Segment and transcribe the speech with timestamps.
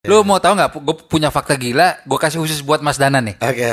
[0.00, 0.80] Lu mau tahu nggak?
[0.80, 2.00] Gue punya fakta gila.
[2.08, 3.36] Gue kasih khusus buat Mas Dana nih.
[3.36, 3.68] Oke.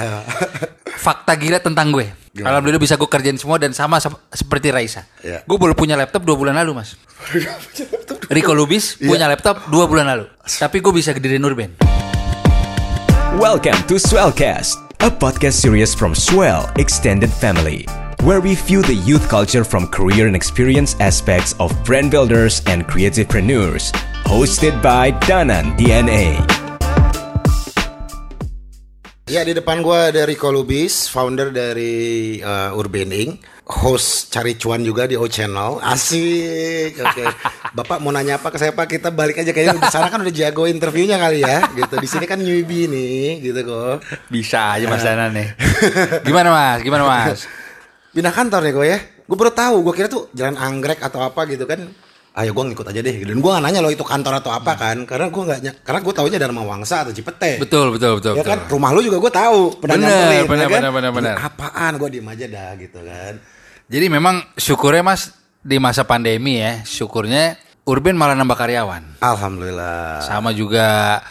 [1.07, 2.11] Fakta gila tentang gue.
[2.35, 2.51] Gimana?
[2.51, 5.07] Alhamdulillah bisa gue kerjain semua dan sama sep- seperti Raisa.
[5.23, 5.47] Iya.
[5.47, 6.99] Gue baru punya laptop dua bulan lalu, Mas.
[8.35, 9.07] Rico Lubis Iya.
[9.07, 10.27] punya laptop dua bulan lalu.
[10.43, 11.71] Tapi gue bisa gedein Urban.
[13.39, 17.87] Welcome to Swellcast, a podcast series from Swell Extended Family,
[18.23, 22.87] where we view the youth culture from career and experience aspects of brand builders and
[22.87, 23.93] creativepreneurs.
[24.25, 26.41] Hosted by Danan DNA.
[29.27, 33.43] Ya di depan gua ada Rico Lubis, founder dari uh, Urban Inc.
[33.67, 35.83] Host cari cuan juga di O Channel.
[35.83, 36.95] Asik.
[36.95, 37.27] Oke.
[37.77, 38.87] Bapak mau nanya apa ke saya Pak?
[38.87, 41.59] Kita balik aja kayaknya di sana kan udah jago interviewnya kali ya.
[41.75, 41.99] Gitu.
[41.99, 44.07] Di sini kan newbie nih, gitu kok.
[44.31, 45.51] Bisa aja Mas Dana nih.
[46.23, 46.79] Gimana Mas?
[46.79, 47.43] Gimana Mas?
[48.17, 48.99] Pindah kantor nih gue ya.
[49.29, 51.85] Gue baru tahu, gue kira tuh jalan anggrek atau apa gitu kan.
[52.33, 53.13] Ayo gue ngikut aja deh.
[53.13, 55.05] Dan gue gak nanya loh itu kantor atau apa kan.
[55.05, 57.61] Karena gue gak ny- karena gue taunya Dharma Wangsa atau Cipete.
[57.61, 58.33] Betul, betul, betul.
[58.33, 58.49] Ya betul.
[58.49, 60.81] kan rumah lu juga gue tahu pernah Bener, nyamperin, bener, ya kan?
[60.81, 61.35] bener, bener, bener.
[61.37, 63.33] Apaan gue diem aja dah gitu kan.
[63.85, 65.21] Jadi memang syukurnya Mas
[65.61, 67.53] di masa pandemi ya, syukurnya
[67.85, 69.21] Urban malah nambah karyawan.
[69.21, 70.25] Alhamdulillah.
[70.25, 71.21] Sama juga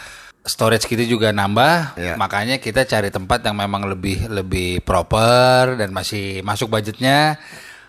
[0.46, 2.14] storage kita juga nambah, Iya.
[2.14, 7.34] makanya kita cari tempat yang memang lebih lebih proper dan masih masuk budgetnya.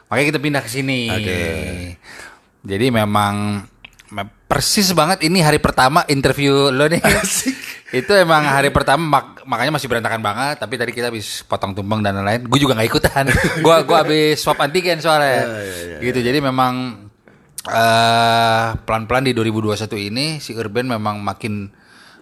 [0.07, 1.01] Makanya kita pindah ke sini.
[1.07, 1.41] Oke.
[2.63, 3.61] Jadi memang
[4.09, 6.99] me- persis banget ini hari pertama interview lo nih.
[7.93, 12.01] Itu emang hari pertama mak- makanya masih berantakan banget, tapi tadi kita habis potong tumpeng
[12.01, 12.43] dan lain-lain.
[12.43, 13.23] Gue juga nggak ikutan.
[13.63, 15.45] gua gua habis swab antigen soalnya.
[15.63, 16.19] Iya, Gitu.
[16.21, 17.05] Jadi memang
[17.67, 21.67] eh pelan-pelan di 2021 ini si Urban memang makin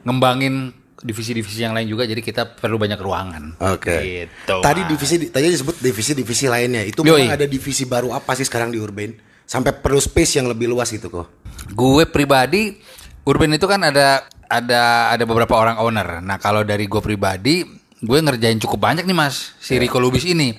[0.06, 0.72] ngembangin
[1.06, 3.44] divisi-divisi yang lain juga jadi kita perlu banyak ruangan.
[3.75, 4.25] Oke.
[4.25, 4.58] Gitu.
[4.64, 4.89] Tadi Mas.
[4.95, 6.81] divisi tadi disebut divisi-divisi lainnya.
[6.81, 7.25] Itu Yoi.
[7.28, 9.12] memang ada divisi baru apa sih sekarang di Urban?
[9.45, 11.28] Sampai perlu space yang lebih luas gitu kok.
[11.66, 12.78] gue pribadi
[13.25, 16.22] Urban itu kan ada ada ada beberapa orang owner.
[16.22, 17.66] Nah, kalau dari gue pribadi
[18.06, 20.53] gue ngerjain cukup banyak nih Mas si Rico Lubis ini.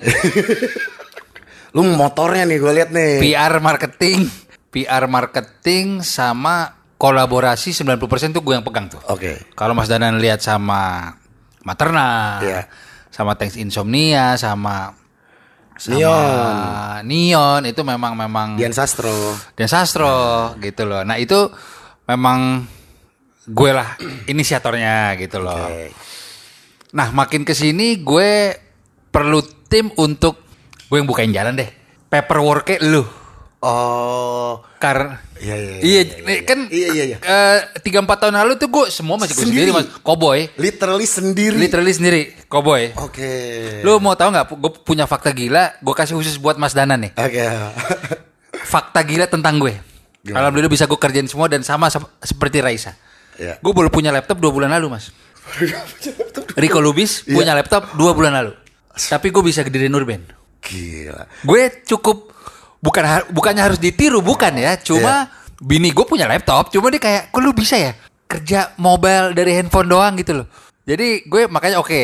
[1.75, 3.13] Lu motornya nih gue lihat nih.
[3.23, 4.27] PR marketing,
[4.71, 9.01] PR marketing sama kolaborasi 90% tuh gue yang pegang tuh.
[9.09, 9.53] Oke.
[9.53, 11.13] Kalau Mas Danan lihat sama
[11.61, 12.61] Materna, Iya.
[13.13, 14.97] sama Thanks Insomnia, sama
[15.77, 17.05] sama Neon.
[17.05, 19.37] Neon itu memang memang Dian Sastro.
[19.53, 21.05] dan sastro gitu loh.
[21.05, 21.37] Nah itu
[22.09, 22.65] memang
[23.45, 23.93] gue lah
[24.25, 25.53] inisiatornya gitu loh.
[25.69, 25.93] Oke.
[26.97, 28.57] Nah makin ke sini gue
[29.13, 30.41] perlu tim untuk
[30.89, 31.69] gue yang bukain jalan deh.
[32.09, 33.03] Paperworknya lu.
[33.61, 34.63] Oh.
[34.81, 36.41] Karena Iya, iya, iya, iya, iya, iya.
[36.41, 37.17] kan Iya, iya, iya.
[37.17, 39.69] eh, tiga empat tahun lalu tuh gue semua masih gue Sendiri.
[39.69, 41.55] sendiri mas, cowboy, Literally sendiri.
[41.55, 42.89] literally sendiri, cowboy.
[42.97, 43.29] Oke.
[43.81, 44.45] Lu mau tahu nggak?
[44.51, 47.13] Gue punya fakta gila, gue kasih khusus buat Mas Dana nih.
[47.13, 47.41] Oke.
[48.59, 49.77] Fakta gila tentang gue.
[50.19, 50.43] Gimana?
[50.43, 52.97] Alhamdulillah bisa gue kerjain semua dan sama sep- seperti Raisa.
[53.35, 53.57] Iya.
[53.57, 55.13] Gue baru punya laptop dua bulan lalu mas.
[56.55, 57.35] Rico Lubis Iya.
[57.35, 58.51] punya laptop dua bulan lalu.
[58.91, 60.25] Tapi gue bisa gedein Urban.
[60.59, 61.29] Gila.
[61.43, 62.33] Gue cukup
[62.79, 64.77] bukan bukannya harus ditiru bukan ya.
[64.77, 65.57] Cuma Iya.
[65.59, 66.69] bini gue punya laptop.
[66.69, 67.93] Cuma dia kayak, kok lu bisa ya
[68.27, 70.47] kerja mobile dari handphone doang gitu loh.
[70.87, 71.99] Jadi gue makanya oke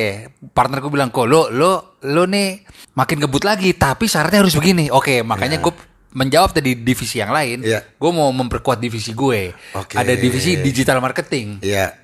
[0.52, 2.68] partner gue bilang kok lo lo lo nih
[3.00, 4.92] makin ngebut lagi tapi syaratnya harus begini.
[4.92, 5.72] Oke makanya gue
[6.14, 7.64] menjawab tadi divisi yang lain.
[7.64, 7.80] Iya.
[7.96, 9.56] Gue mau memperkuat divisi gue.
[9.74, 9.96] Oke.
[9.96, 11.64] Ada divisi digital marketing.
[11.64, 11.96] Iya.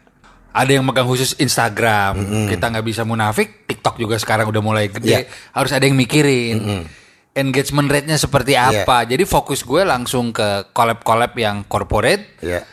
[0.49, 2.47] Ada yang megang khusus Instagram.
[2.49, 3.67] Kita nggak bisa munafik.
[3.69, 5.05] TikTok juga sekarang udah mulai gede.
[5.05, 5.19] Iya.
[5.53, 6.87] Harus ada yang mikirin.
[7.31, 8.83] Engagement rate-nya seperti Iya.
[8.83, 9.05] apa.
[9.05, 12.41] Jadi fokus gue langsung ke collab-collab yang corporate.
[12.41, 12.65] Iya.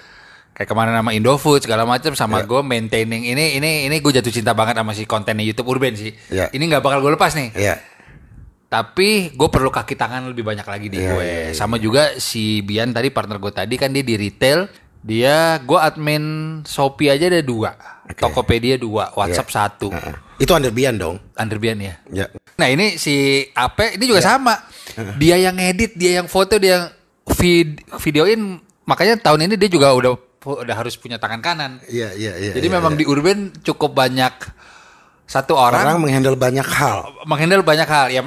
[0.53, 2.49] Kayak ke mana nama Indofood segala macam sama Iya.
[2.49, 6.17] gue maintaining ini ini ini gue jatuh cinta banget sama si kontennya YouTube Urban sih.
[6.29, 6.49] Iya.
[6.51, 7.53] Ini nggak bakal gue lepas nih.
[7.53, 7.77] Iya.
[8.67, 11.23] Tapi gue perlu kaki tangan lebih banyak lagi di Iya, gue.
[11.23, 11.55] iya, iya.
[11.55, 14.67] Sama juga si Bian tadi partner gue tadi kan dia di retail.
[14.99, 16.25] Dia gue admin
[16.67, 17.79] Shopee aja ada dua,
[18.11, 20.19] Tokopedia dua, WhatsApp satu, Heeh.
[20.37, 21.23] Itu underbian dong.
[21.39, 21.95] under Bian ya.
[22.11, 22.27] Ya.
[22.57, 23.15] Nah ini si
[23.51, 24.29] Ape ini juga Iya.
[24.31, 24.55] sama.
[25.21, 26.87] Dia yang edit, dia yang foto, dia yang
[27.31, 27.69] vid
[27.99, 28.57] videoin.
[28.83, 31.83] Makanya tahun ini dia juga udah udah harus punya tangan kanan.
[31.85, 32.53] Iya, iya, iya.
[32.53, 33.01] Jadi iya, memang iya.
[33.01, 34.31] di Urban cukup banyak
[35.25, 37.11] satu orang orang menghandle banyak hal.
[37.25, 38.23] menghandle banyak hal ya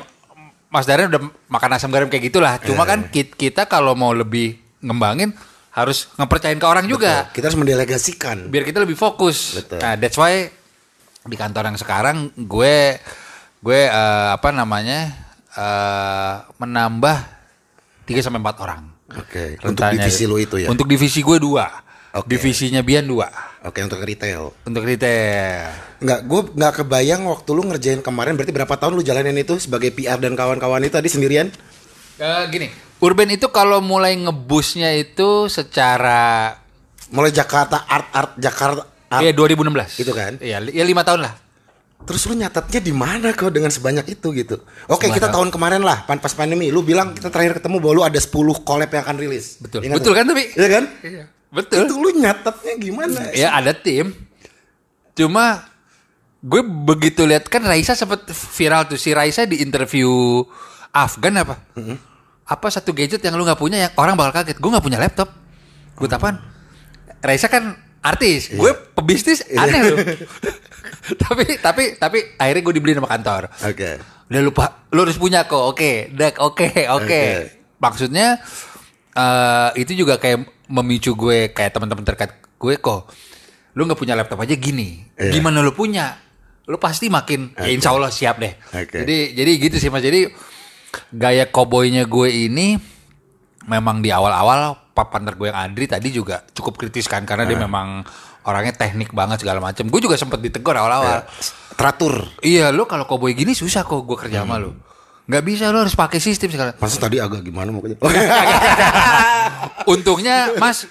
[0.67, 2.89] Mas Darren udah makan asam garam kayak gitulah cuma Iya.
[2.91, 5.31] kan ki- kita kalau mau lebih ngembangin
[5.71, 8.45] harus ngepercayain ke orang juga Kita harus mendelegasikan.
[8.45, 9.79] biar kita lebih fokus Betul.
[9.79, 10.51] nah that's why
[11.21, 12.99] di kantor yang sekarang gue
[13.59, 15.11] gue eh, apa namanya
[15.51, 17.17] eh, menambah
[18.05, 19.57] 3 sampai empat orang Oke.
[19.65, 20.69] Untuk Rentanya- divisi lu itu ya.
[20.69, 21.65] untuk divisi gue dua
[22.13, 22.29] Oke.
[22.29, 23.25] divisinya Bian dua
[23.59, 24.53] Oke, untuk retail.
[24.63, 25.67] untuk retail
[25.99, 28.39] Nggak, gue nggak kebayang waktu lu ngerjain kemarin.
[28.39, 31.51] Berarti berapa tahun lu jalanin itu sebagai PR dan kawan-kawan itu tadi sendirian?
[32.15, 36.55] Eh, gini Urban itu kalau mulai ngebusnya itu secara
[37.09, 38.85] Mulai Jakarta art art Jakarta.
[39.17, 39.97] Iya 2016.
[39.97, 40.37] Itu kan?
[40.37, 41.33] Iya, ya lima tahun lah.
[42.07, 44.55] Terus lu nyatetnya di mana kok dengan sebanyak itu gitu?
[44.89, 45.33] Oke, kita Sebanyak.
[45.35, 48.33] tahun kemarin lah, pas pandemi, lu bilang kita terakhir ketemu bahwa lu ada 10
[48.65, 49.59] collab yang akan rilis.
[49.61, 49.85] Betul.
[49.85, 50.43] Ingat Betul kan tapi?
[50.57, 50.83] Iya kan?
[51.49, 51.77] Betul.
[51.85, 53.19] Itu lu nyatetnya gimana?
[53.35, 54.15] Ya ada tim.
[55.13, 55.67] Cuma
[56.39, 60.07] gue begitu lihat kan Raisa sempat viral tuh si Raisa di interview
[60.95, 61.59] Afgan apa?
[62.47, 64.57] Apa satu gadget yang lu nggak punya yang orang bakal kaget.
[64.57, 65.29] Gue nggak punya laptop.
[65.99, 66.39] Gue apaan?
[67.19, 69.97] Raisa kan artis, gue pebisnis aneh loh.
[71.23, 73.51] tapi tapi tapi akhirnya gue dibeli sama kantor.
[73.67, 73.99] Oke.
[74.29, 75.73] Udah lupa, lu harus punya kok.
[75.73, 77.23] Oke, dek, oke, oke.
[77.81, 78.39] Maksudnya
[79.15, 83.09] eh itu juga kayak memicu gue kayak teman-teman terkait gue kok.
[83.73, 85.03] Lu nggak punya laptop aja gini.
[85.17, 85.33] Iya.
[85.33, 86.19] Gimana lu punya?
[86.69, 88.53] Lu pasti makin ya insya Allah siap deh.
[88.69, 89.01] Oke.
[89.01, 90.05] Jadi jadi gitu sih Mas.
[90.05, 90.29] Jadi
[91.13, 92.77] gaya koboynya gue ini
[93.65, 98.03] memang di awal-awal partner gue yang Andri tadi juga cukup kritis kan karena dia memang
[98.41, 99.85] orangnya teknik banget segala macam.
[99.85, 101.23] Gue juga sempat ditegur awal-awal.
[101.71, 102.27] Teratur.
[102.41, 104.75] Iya, lo kalau koboi gini susah kok gue kerja sama lo.
[105.29, 106.73] Nggak bisa lo harus pakai sistem sekarang.
[106.75, 107.95] Masa tadi agak gimana mukanya?
[109.85, 110.89] Untungnya, Mas,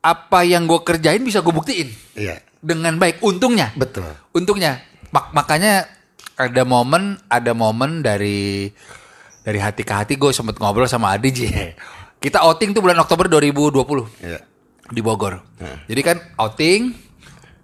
[0.00, 2.44] apa yang gue kerjain bisa gue buktiin Iya.
[2.60, 3.24] dengan baik.
[3.24, 4.12] Untungnya, Betul.
[4.30, 4.84] untungnya.
[5.08, 5.88] Mak- makanya
[6.34, 8.68] ada momen, ada momen dari
[9.40, 11.40] dari hati ke hati gue sempet ngobrol sama Adi J.
[12.24, 14.40] Kita outing tuh bulan Oktober 2020 Iya.
[14.86, 15.44] di Bogor.
[15.84, 16.96] Jadi kan outing,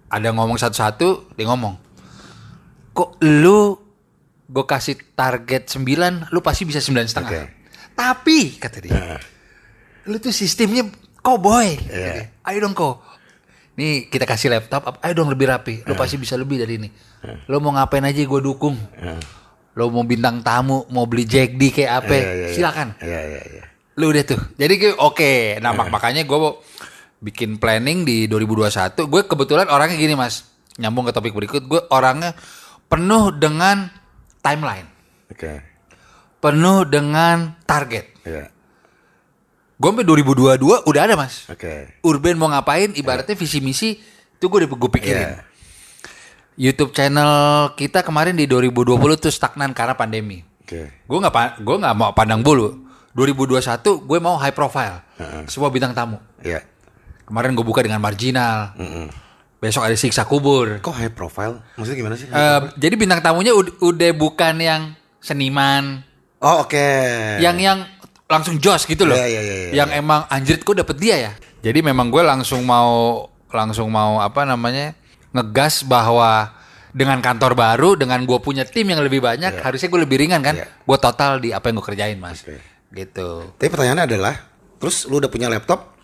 [0.05, 1.73] ada ngomong satu-satu, dia ngomong,
[2.91, 3.73] kok lu
[4.45, 7.31] gue kasih target 9, lu pasti bisa sembilan setengah.
[7.31, 7.41] Oke.
[7.91, 9.17] Tapi kata dia,
[10.03, 10.85] lu tuh sistemnya
[11.19, 11.81] cowboy.
[11.81, 12.09] Iya.
[12.11, 12.25] dia.
[12.43, 13.01] Ayo dong kok.
[13.73, 15.81] Nih kita kasih laptop, ap- ayo dong lebih rapi.
[15.83, 16.89] Lu pasti bisa lebih dari ini.
[17.47, 18.77] Lu mau ngapain aja gue dukung.
[19.71, 22.47] Lu mau bintang tamu, mau beli Jack D kayak apa, Iya, iya, iya.
[22.51, 23.63] silakan Iya, iya, iya.
[23.95, 24.41] Lu udah tuh.
[24.55, 26.39] Jadi oke nah mak- makanya gue
[27.21, 30.47] bikin planning di 2021 gue kebetulan orangnya gini mas.
[30.79, 32.31] Nyambung ke topik berikut gue orangnya
[32.87, 33.91] penuh dengan
[34.39, 34.87] timeline.
[35.31, 35.71] Oke.
[36.41, 38.09] penuh dengan target.
[38.25, 38.49] Iya.
[39.77, 41.45] gue sampai 2022 udah ada mas.
[41.49, 42.01] Oke.
[42.01, 43.97] Urban mau ngapain ibaratnya visi misi
[44.33, 45.29] itu gue udah gue pikirin.
[45.37, 45.41] Iya.
[46.57, 47.31] YouTube channel
[47.73, 50.41] kita kemarin di 2020 tuh stagnan karena pandemi.
[50.65, 50.89] Oke.
[50.97, 53.59] gue nggak gue nggak mau pandang bulu 2021
[54.01, 55.03] gue mau high profile
[55.45, 56.63] semua bintang tamu Iya.
[57.21, 58.75] Kemarin gue buka dengan marginal.
[59.55, 60.81] Besok ada siksa kubur.
[60.81, 61.63] Kok high profile?
[61.77, 62.25] Maksudnya gimana sih?
[62.25, 64.81] Eh, jadi bintang tamunya ud- udah bukan yang
[65.21, 66.01] seniman,
[66.39, 66.89] oh, oke.
[67.37, 67.85] yang yang
[68.25, 69.13] langsung jos gitu loh.
[69.13, 71.31] Iya, iya, iya, iya, yang emang anjrit kok dapet dia ya.
[71.61, 74.97] Jadi memang gue langsung mau langsung mau apa namanya
[75.29, 76.51] ngegas bahwa
[76.91, 80.57] dengan kantor baru, dengan gue punya tim yang lebih banyak, harusnya gue lebih ringan kan.
[80.57, 80.67] Iya.
[80.83, 82.41] Gue total di apa yang gue kerjain mas.
[82.43, 82.59] Oke.
[82.91, 83.29] Gitu.
[83.55, 84.35] Tapi pertanyaannya adalah,
[84.77, 85.95] terus lu udah punya laptop,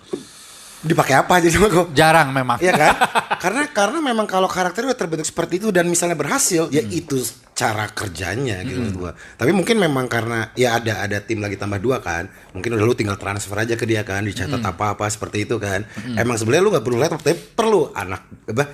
[0.78, 1.92] dipakai apa aja sama kok?
[1.92, 2.62] Jarang memang.
[2.62, 2.94] Iya kan?
[3.44, 6.94] karena karena memang kalau karakter udah terbentuk seperti itu dan misalnya berhasil, ya Hmm.
[6.94, 7.18] itu
[7.58, 9.12] cara kerjanya gitu menurut gua.
[9.36, 12.94] Tapi mungkin memang karena ya ada ada tim lagi tambah dua kan, mungkin udah lu
[12.94, 14.70] tinggal transfer aja ke dia kan, dicatat Hmm.
[14.70, 15.82] apa-apa seperti itu kan.
[16.14, 18.66] Emang sebenarnya lu nggak perlu laptop, tapi perlu anak apa?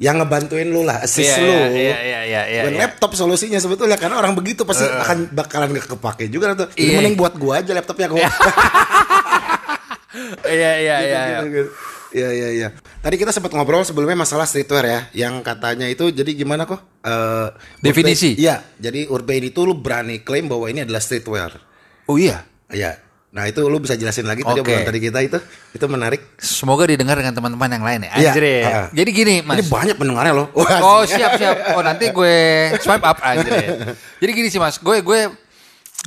[0.00, 1.28] Yang ngebantuin lu lah, assist.
[1.28, 1.52] Iya, lu.
[1.52, 2.80] iya, iya, iya, iya, iya, Bukan iya.
[2.88, 6.72] laptop solusinya sebetulnya karena orang begitu pasti akan bakalan gak kepake juga tuh.
[6.72, 6.96] Jadi Iya.
[7.04, 8.16] mending buat gua aja laptopnya kok.
[10.50, 11.20] Iya iya iya.
[11.30, 11.38] iya.
[11.46, 11.70] Gitu.
[12.10, 12.68] Iya iya iya.
[12.98, 16.82] Tadi kita sempat ngobrol sebelumnya masalah streetwear ya, yang katanya itu jadi gimana kok?
[17.06, 18.34] Eh, Definisi?
[18.34, 21.54] Iya, jadi urban itu lu berani klaim bahwa ini adalah streetwear.
[22.10, 22.42] Oh iya.
[22.66, 22.98] Iya.
[23.30, 24.66] Nah itu lu bisa jelasin lagi tadi Oke.
[24.66, 25.38] obrolan tadi kita itu,
[25.70, 26.34] itu menarik.
[26.42, 28.10] Semoga didengar dengan teman-teman yang lain ya.
[28.18, 28.44] Iya, Anjir.
[28.90, 29.62] Jadi gini, Mas.
[29.62, 30.46] Ini banyak pendengarnya loh.
[30.50, 31.78] Wah, Oh siap siap.
[31.78, 32.36] Oh nanti gue
[32.82, 33.46] swipe up aja.
[34.18, 35.30] Jadi gini sih mas, gue gue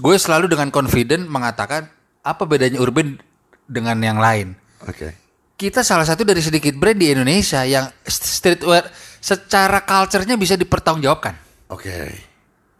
[0.03, 1.87] gue selalu dengan confident mengatakan
[2.27, 3.15] apa bedanya urban
[3.71, 4.59] dengan yang lain.
[4.83, 5.15] Oke.
[5.55, 8.83] Kita salah satu dari sedikit brand di Indonesia yang st- streetwear
[9.23, 11.39] secara culture-nya bisa dipertanggungjawabkan.
[11.71, 12.19] Oke.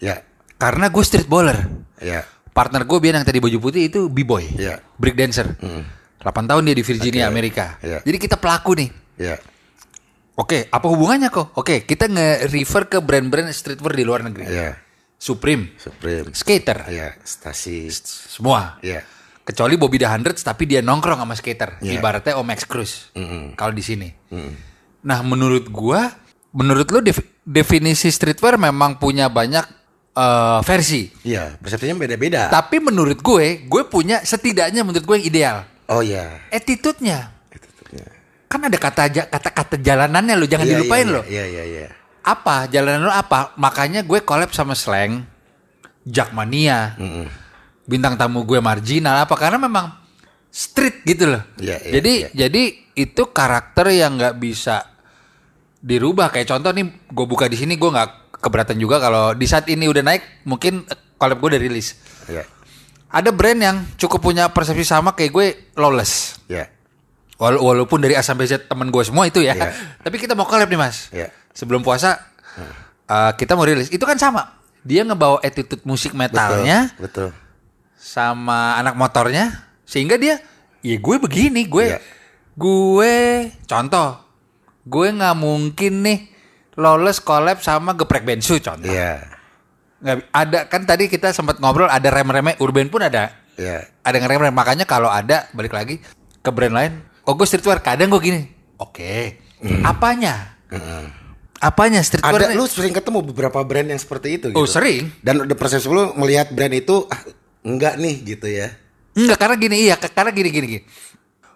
[0.04, 0.20] Ya.
[0.60, 1.64] Karena gue street baller.
[2.04, 2.28] Ya.
[2.54, 4.78] Partner gue biar yang tadi baju putih itu b-boy, Iya.
[4.96, 5.58] break dancer.
[5.58, 7.32] 8 tahun dia di Virginia, Oke.
[7.34, 7.66] Amerika.
[7.82, 8.00] Iya.
[8.06, 8.90] Jadi kita pelaku nih.
[9.18, 9.36] Ya.
[10.34, 11.54] Oke, apa hubungannya kok?
[11.54, 14.46] Oke, kita nge-refer ke brand-brand streetwear di luar negeri.
[14.48, 14.78] Ya.
[15.18, 16.34] Supreme, Supreme.
[16.34, 17.88] skater, Ya, stasi.
[18.30, 18.76] semua.
[18.82, 19.06] Ya.
[19.44, 21.78] Kecuali Bobby the Hundreds, tapi dia nongkrong sama skater.
[21.80, 22.00] Iya.
[22.00, 23.12] Ibaratnya Om Max Cruz.
[23.14, 23.54] Mm-mm.
[23.54, 24.10] Kalau di sini.
[24.30, 24.52] Mm.
[25.04, 26.12] Nah, menurut gua,
[26.52, 29.64] menurut lo defi- definisi streetwear memang punya banyak
[30.14, 31.10] eh, versi.
[31.26, 32.48] Iya, persepsinya beda-beda.
[32.50, 35.58] Tapi menurut gue, gue punya setidaknya menurut gue yang ideal.
[35.90, 36.40] Oh iya.
[36.54, 37.34] Attitude-nya.
[37.52, 38.08] Itu tuh, ya.
[38.48, 41.22] Kan ada kata kata-kata jalanannya lo, jangan Iya, dilupain iya, lo.
[41.26, 41.90] Iya, iya, iya.
[42.24, 45.28] apa jalanan lo apa makanya gue collab sama slang
[46.08, 47.28] Jackmania Mm-mm.
[47.84, 49.92] bintang tamu gue marginal apa karena memang
[50.48, 51.44] street gitu loh.
[51.60, 52.48] Iya, iya, jadi iya.
[52.48, 52.64] jadi
[52.96, 54.88] itu karakter yang nggak bisa
[55.84, 56.32] dirubah.
[56.32, 59.88] Kayak contoh nih, gue buka di sini gue nggak keberatan juga kalau di saat ini
[59.88, 60.84] udah naik, mungkin
[61.16, 61.96] collab gue udah rilis.
[62.28, 62.44] Ya.
[63.08, 65.46] Ada brand yang cukup punya persepsi sama kayak gue,
[65.80, 66.44] Lawless.
[67.40, 69.56] Wala- Walaupun dari A sampai Z temen gue semua itu ya.
[69.56, 69.72] Iya.
[70.06, 71.08] Tapi kita mau collab nih mas.
[71.10, 71.32] Iya.
[71.52, 72.20] Sebelum puasa
[73.06, 73.88] uh, kita mau rilis.
[73.88, 74.60] Itu kan sama.
[74.84, 77.32] Dia ngebawa attitude musik metalnya Betul.
[77.96, 79.64] sama anak motornya.
[79.84, 80.40] Sehingga dia,
[80.82, 81.68] ya gue begini.
[81.68, 82.00] Gue, Iya.
[82.54, 83.14] gue
[83.64, 84.20] contoh.
[84.84, 86.20] Gue nggak mungkin nih
[86.76, 88.88] Lawless collab sama Geprek Bensu contoh.
[88.88, 89.22] Iya.
[90.00, 93.86] Nggak, ada kan tadi kita sempat ngobrol ada rem-remnya Urban pun ada Iya.
[94.02, 96.02] ada ngerem rem makanya kalau ada balik lagi
[96.36, 96.92] ke brand lain
[97.24, 98.42] oh gue streetwear kadang gue gini
[98.76, 99.40] oke
[99.86, 100.58] apanya
[101.58, 104.58] apanya streetwear Ada lu sering ketemu beberapa brand yang seperti itu gitu.
[104.58, 107.22] oh sering Dan udah persepsi lu melihat brand itu ah,
[107.62, 108.76] enggak nih gitu ya.
[109.14, 110.82] enggak karena gini iya karena gini gini gini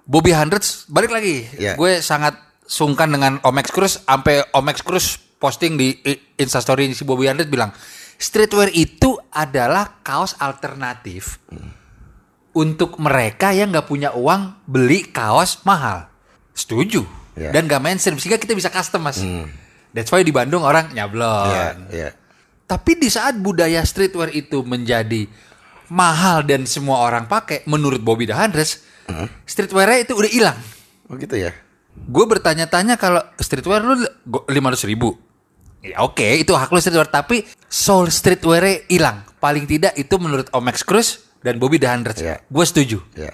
[0.05, 1.75] Bobby Hundreds balik lagi Iya.
[1.75, 5.95] gue sangat sungkan dengan Omex Cruz sampai Omex Cruz posting di
[6.35, 7.71] instastory si Bobby Hundreds bilang
[8.19, 11.39] streetwear itu adalah kaos alternatif
[12.57, 16.09] untuk mereka yang nggak punya uang beli kaos mahal.
[16.57, 17.05] Setuju.
[17.37, 17.53] Iya.
[17.53, 19.21] Dan gak mainstream sehingga kita bisa custom mas.
[19.93, 21.53] That's why di Bandung orang nyablon.
[21.53, 22.09] Iya, iya.
[22.65, 25.29] Tapi di saat budaya streetwear itu menjadi
[25.93, 28.81] mahal dan semua orang pakai, menurut Bobby The Hundreds,
[29.45, 30.57] streetwear itu udah hilang.
[31.07, 31.53] Oh gitu ya.
[32.05, 33.95] Gue bertanya-tanya kalau streetwear lu
[34.47, 35.17] lima ratus ribu.
[35.81, 37.09] Ya oke, itu hak lu streetwear.
[37.09, 39.25] Tapi soul streetwear hilang.
[39.37, 42.19] Paling tidak itu menurut Omex Cruz dan Bobby The Hundreds.
[42.21, 42.41] Iya.
[42.47, 42.97] Gue setuju.
[43.13, 43.33] Ya.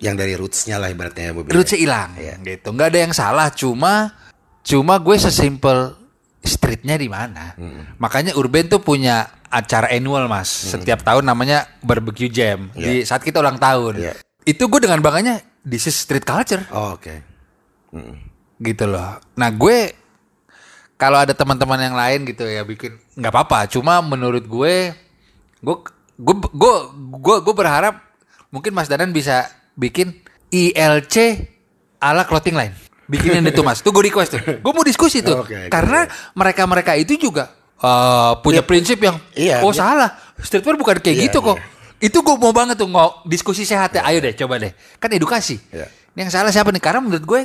[0.00, 1.52] Yang dari rootsnya lah ibaratnya Bobby.
[1.52, 2.40] Rootsnya hilang Iya.
[2.40, 2.72] gitu.
[2.72, 3.48] Nggak ada yang salah.
[3.52, 4.16] Cuma
[4.60, 5.96] cuma gue sesimpel
[6.40, 7.52] streetnya di mana.
[8.00, 10.48] Makanya Urban tuh punya acara annual mas.
[10.48, 12.72] Setiap tahun namanya barbecue jam.
[12.72, 14.00] Di saat kita ulang tahun.
[14.00, 14.12] Iya.
[14.42, 17.29] Itu gue dengan bangganya this is street culture Oh, oke.
[18.60, 19.18] Gitu loh.
[19.34, 19.94] Nah gue
[21.00, 23.64] kalau ada teman-teman yang lain gitu ya bikin nggak apa-apa.
[23.72, 24.92] Cuma menurut gue,
[25.64, 25.76] gue
[26.20, 26.74] gue gue
[27.16, 28.04] gue gue berharap
[28.52, 29.48] mungkin Mas Danan bisa
[29.80, 30.12] bikin
[30.52, 31.48] ILC
[31.96, 32.76] ala clothing line.
[33.10, 33.80] Bikinin itu Mas.
[33.80, 34.42] Tuh gue request tuh.
[34.62, 35.42] Gue mau diskusi tuh.
[35.42, 35.66] Oke.
[35.72, 36.06] Karena
[36.36, 39.80] mereka-mereka itu juga eh, punya prinsip yang iya, oh iya.
[39.80, 40.10] salah.
[40.38, 41.58] Streetwear bukan kayak Iya, gitu kok.
[42.00, 44.06] Itu gue mau banget tuh ngok diskusi sehat ya.
[44.06, 44.72] Ayo deh coba deh.
[45.02, 45.58] Kan edukasi.
[46.14, 46.26] Iya.
[46.26, 46.82] Yang salah siapa nih?
[46.82, 47.40] Karena menurut gue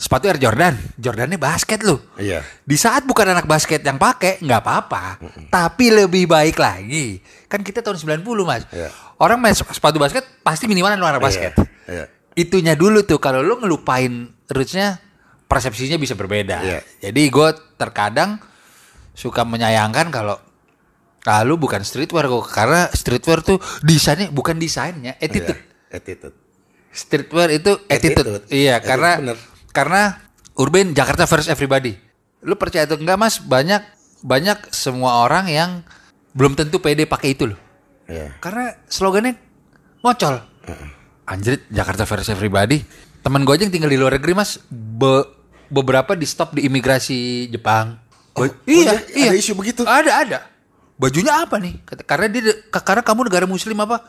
[0.00, 2.00] sepatu Air Jordan, Jordannya basket loh.
[2.16, 2.40] Iya.
[2.64, 5.20] Di saat bukan anak basket yang pakai nggak apa-apa,
[5.52, 7.20] tapi lebih baik lagi.
[7.46, 8.88] Kan kita tahun 90 mas, Iya.
[9.20, 11.52] orang main sepatu basket pasti minimal anak basket.
[11.84, 12.08] Iya.
[12.32, 14.08] Itunya dulu tuh kalau lu ngelupain
[14.48, 14.96] rootsnya,
[15.44, 16.64] persepsinya bisa berbeda.
[16.64, 16.80] Iya.
[17.04, 18.40] Jadi gue terkadang
[19.12, 20.40] suka menyayangkan kalau
[21.20, 26.00] lalu bukan streetwear kok karena streetwear tuh desainnya bukan desainnya, attitude Iya.
[26.00, 26.36] Attitude.
[26.90, 28.26] Streetwear itu attitude.
[28.26, 28.42] Attitude.
[28.48, 29.36] Iya, Attitude, karena bener.
[29.70, 30.02] karena
[30.54, 31.94] urban Jakarta first everybody.
[32.40, 33.82] Lu percaya atau enggak Mas, banyak
[34.20, 35.70] banyak semua orang yang
[36.30, 37.58] belum tentu pede pakai itu loh.
[38.06, 38.34] Iya.
[38.38, 39.34] Karena slogannya
[40.00, 40.42] ngocol.
[41.24, 42.82] Anjrit, Jakarta first everybody.
[43.20, 45.28] Temen gue aja yang tinggal di luar negeri Mas, be-
[45.68, 48.00] beberapa di stop di imigrasi Jepang.
[48.34, 49.28] Oh, Ba- iya, oh, ada- iya.
[49.30, 49.82] ada isu begitu?
[49.84, 50.38] Ada, ada.
[50.96, 51.80] Bajunya apa nih?
[52.04, 54.04] Karena dia karena kamu negara muslim apa?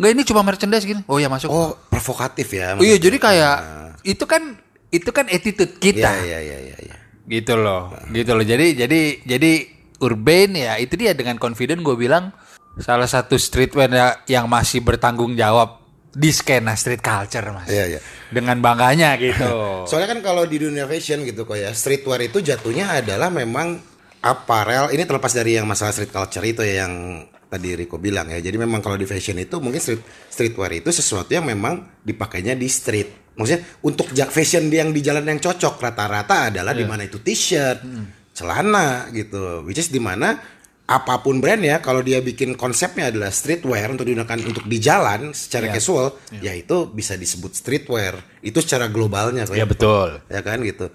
[0.00, 1.04] Enggak ini cuma merchandise gini.
[1.04, 1.46] Oh ya masuk.
[1.46, 2.72] Oh, provokatif ya.
[2.72, 3.56] Oh iya jadi kayak
[4.00, 4.56] itu kan
[4.88, 6.96] itu kan attitude kita Iya, iya, iya, iya, iya.
[7.28, 9.52] gitu loh gitu loh jadi jadi jadi
[10.00, 12.34] urban ya itu dia dengan confident gue bilang
[12.76, 15.78] salah satu streetwear ya- yang masih bertanggung jawab
[16.10, 18.00] di skena street culture mas Iya, iya.
[18.28, 19.46] dengan bangganya gitu
[19.86, 23.78] Soalnya kan kalau di dunia fashion gitu kok ya, streetwear itu jatuhnya adalah memang
[24.18, 24.90] aparel.
[24.90, 28.38] Ini terlepas dari yang masalah street culture itu ya yang tadi Rico bilang ya.
[28.38, 32.70] Jadi memang kalau di fashion itu mungkin street streetwear itu sesuatu yang memang dipakainya di
[32.70, 33.34] street.
[33.34, 37.82] Maksudnya untuk fashion yang di jalan yang cocok rata-rata adalah di mana itu t-shirt,
[38.30, 39.66] celana gitu.
[39.66, 40.38] Which is di mana
[40.86, 45.30] apa pun brand ya kalau dia bikin konsepnya adalah streetwear untuk digunakan untuk di jalan
[45.30, 45.74] secara Iya.
[45.78, 46.06] casual,
[46.38, 48.18] ya itu bisa disebut streetwear.
[48.42, 50.90] Itu secara globalnya kok ya betul ya kan gitu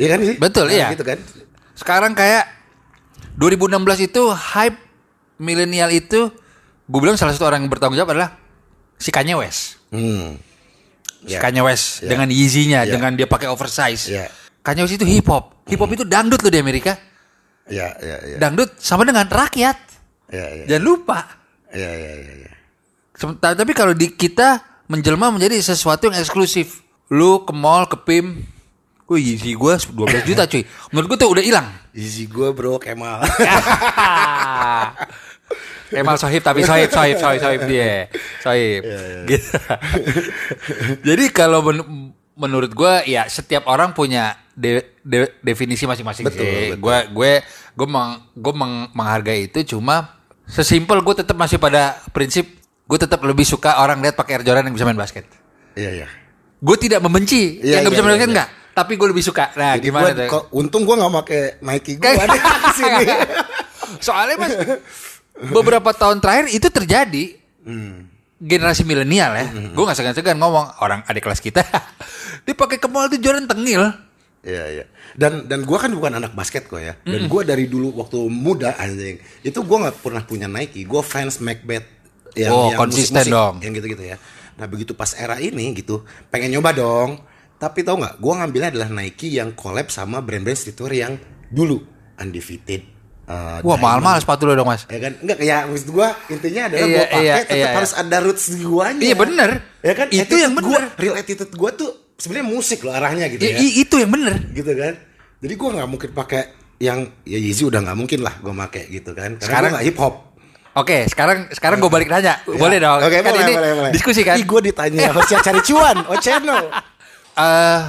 [0.00, 0.88] iya kan sih Betul, Nah, iya.
[0.96, 1.20] gitu kan
[1.76, 2.48] sekarang kayak
[3.36, 4.80] 2016 itu hype
[5.42, 6.30] milenial itu
[6.82, 8.30] gue bilang salah satu orang yang bertanggung jawab adalah
[8.94, 10.54] si Kanye West hmm
[11.22, 11.38] Si Ya.
[11.38, 12.10] Kanye West Ya.
[12.10, 12.98] dengan Yeezy-nya, Ya.
[12.98, 14.10] dengan dia pakai oversize.
[14.10, 14.26] Ya.
[14.58, 15.54] Kanye West itu hip hop.
[15.70, 16.98] Hip hop itu dangdut loh di Amerika.
[17.70, 19.78] ya ya ya Dangdut sama dengan rakyat.
[20.26, 21.18] ya ya Jangan lupa.
[21.70, 22.52] ya ya ya ya
[23.14, 26.82] Sementara tapi kalau di kita menjelma menjadi sesuatu yang eksklusif.
[27.06, 28.42] Lu ke mall, ke PIM,
[29.06, 30.66] Wih, Yeezy gue 12 juta cuy.
[30.90, 31.70] Menurut gue tuh udah hilang.
[31.94, 33.22] Easy gue bro Kemal
[35.92, 38.08] Kemal Sohib tapi Sohib Sohib Sohib Sohib dia.
[38.40, 38.80] Sohib
[39.30, 39.56] gitu.
[41.02, 41.86] jadi kalau men-
[42.32, 46.68] menurut gue ya setiap orang punya de- de- definisi masing-masing Betul, sih.
[46.74, 47.32] gue gue
[47.72, 52.48] gue meng, gue meng- menghargai itu cuma sesimpel gue tetap masih pada prinsip
[52.82, 55.24] gue tetap lebih suka orang lihat pakai Air Jordan yang bisa main basket.
[55.72, 56.08] Iya iya.
[56.58, 58.34] gue tidak membenci Iya, yang nggak iya, bisa main iya, basket iya.
[58.34, 59.44] enggak tapi gue lebih suka.
[59.52, 60.42] Nah Jadi gimana gua, tuh?
[60.56, 63.04] untung gua nggak pakai Nike di sini.
[64.00, 64.52] Soalnya mas
[65.36, 67.24] beberapa tahun terakhir itu terjadi
[68.42, 69.46] generasi milenial ya.
[69.70, 71.62] Gue nggak segan-segan ngomong orang adik kelas kita.
[72.44, 73.86] Dia pakai ke mall tuh Jordan tengil.
[74.42, 74.84] Iya iya.
[75.14, 76.98] Dan dan gua kan bukan anak basket kok ya.
[77.06, 80.82] Dan gua dari dulu waktu muda anjing itu gua nggak pernah punya Nike.
[80.82, 81.86] Gua fans Macbeth
[82.34, 83.54] yang, Oh, yang konsisten musik-musik, dong.
[83.62, 84.16] Yang gitu-gitu ya.
[84.58, 87.22] Nah begitu pas era ini gitu pengen nyoba dong.
[87.62, 88.18] Tapi tau nggak?
[88.18, 91.14] Gua ngambilnya adalah Nike yang collab sama brand-brand streetwear yang
[91.46, 91.78] dulu
[92.18, 92.82] undefeated.
[93.24, 94.86] Uh, Wah mahal-mahal sepatu lo dong mas.
[94.86, 95.12] Ya kan?
[95.18, 98.44] Enggak kayak maksud gua intinya adalah Iya, gua pakai iya, tetap iya, harus ada roots
[98.56, 99.02] guanya.
[99.02, 99.50] Iya, bener.
[99.80, 100.06] Ya kan?
[100.08, 100.82] Itu Attitude yang gua, bener.
[100.96, 103.58] real attitude gua tuh sebenarnya musik loh arahnya gitu I- ya.
[103.58, 104.34] i- itu yang bener.
[104.50, 104.94] Gitu kan?
[105.38, 106.42] Jadi gua nggak mungkin pakai
[106.78, 109.36] yang ya Yeezy udah nggak mungkin lah gua pakai gitu kan.
[109.36, 110.14] Karena Sekarang- gua nggak hip hop.
[110.72, 112.40] Oke sekarang sekarang gue balik nanya.
[112.48, 112.96] Boleh dong.
[112.96, 113.92] Oke, kan boleh, ini boleh, boleh.
[113.92, 114.40] diskusi kan.
[114.40, 116.72] Ih, gua ditanya harusnya cari cuan, oh channel.
[117.36, 117.80] Eh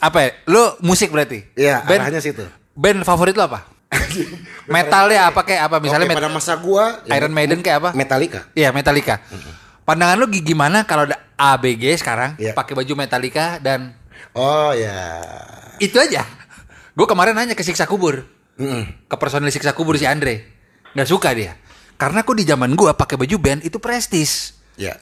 [0.00, 0.30] apa ya?
[0.48, 1.44] Lo musik berarti?
[1.52, 2.40] Iya, arahnya situ.
[2.72, 3.68] Band favorit lo apa?
[4.66, 5.76] Metalnya apa kayak apa?
[5.78, 7.90] Misalnya met- pada masa gua ya, Iron Maiden kayak apa?
[7.92, 8.48] Metallica.
[8.52, 9.20] Iya Metallica.
[9.82, 12.52] Pandangan lu gi- gimana kalau ada ABG sekarang Iya.
[12.52, 13.92] pakai baju Metallica dan
[14.32, 15.20] Oh ya.
[15.76, 16.24] itu aja.
[16.90, 18.86] Gue kemarin nanya ke siksa kubur, Mm-mm.
[19.04, 20.46] ke personil siksa kubur si Andre,
[20.92, 21.58] nggak suka dia.
[21.94, 24.54] Karena kok di zaman gua pakai baju band itu prestis.
[24.74, 24.96] Ya.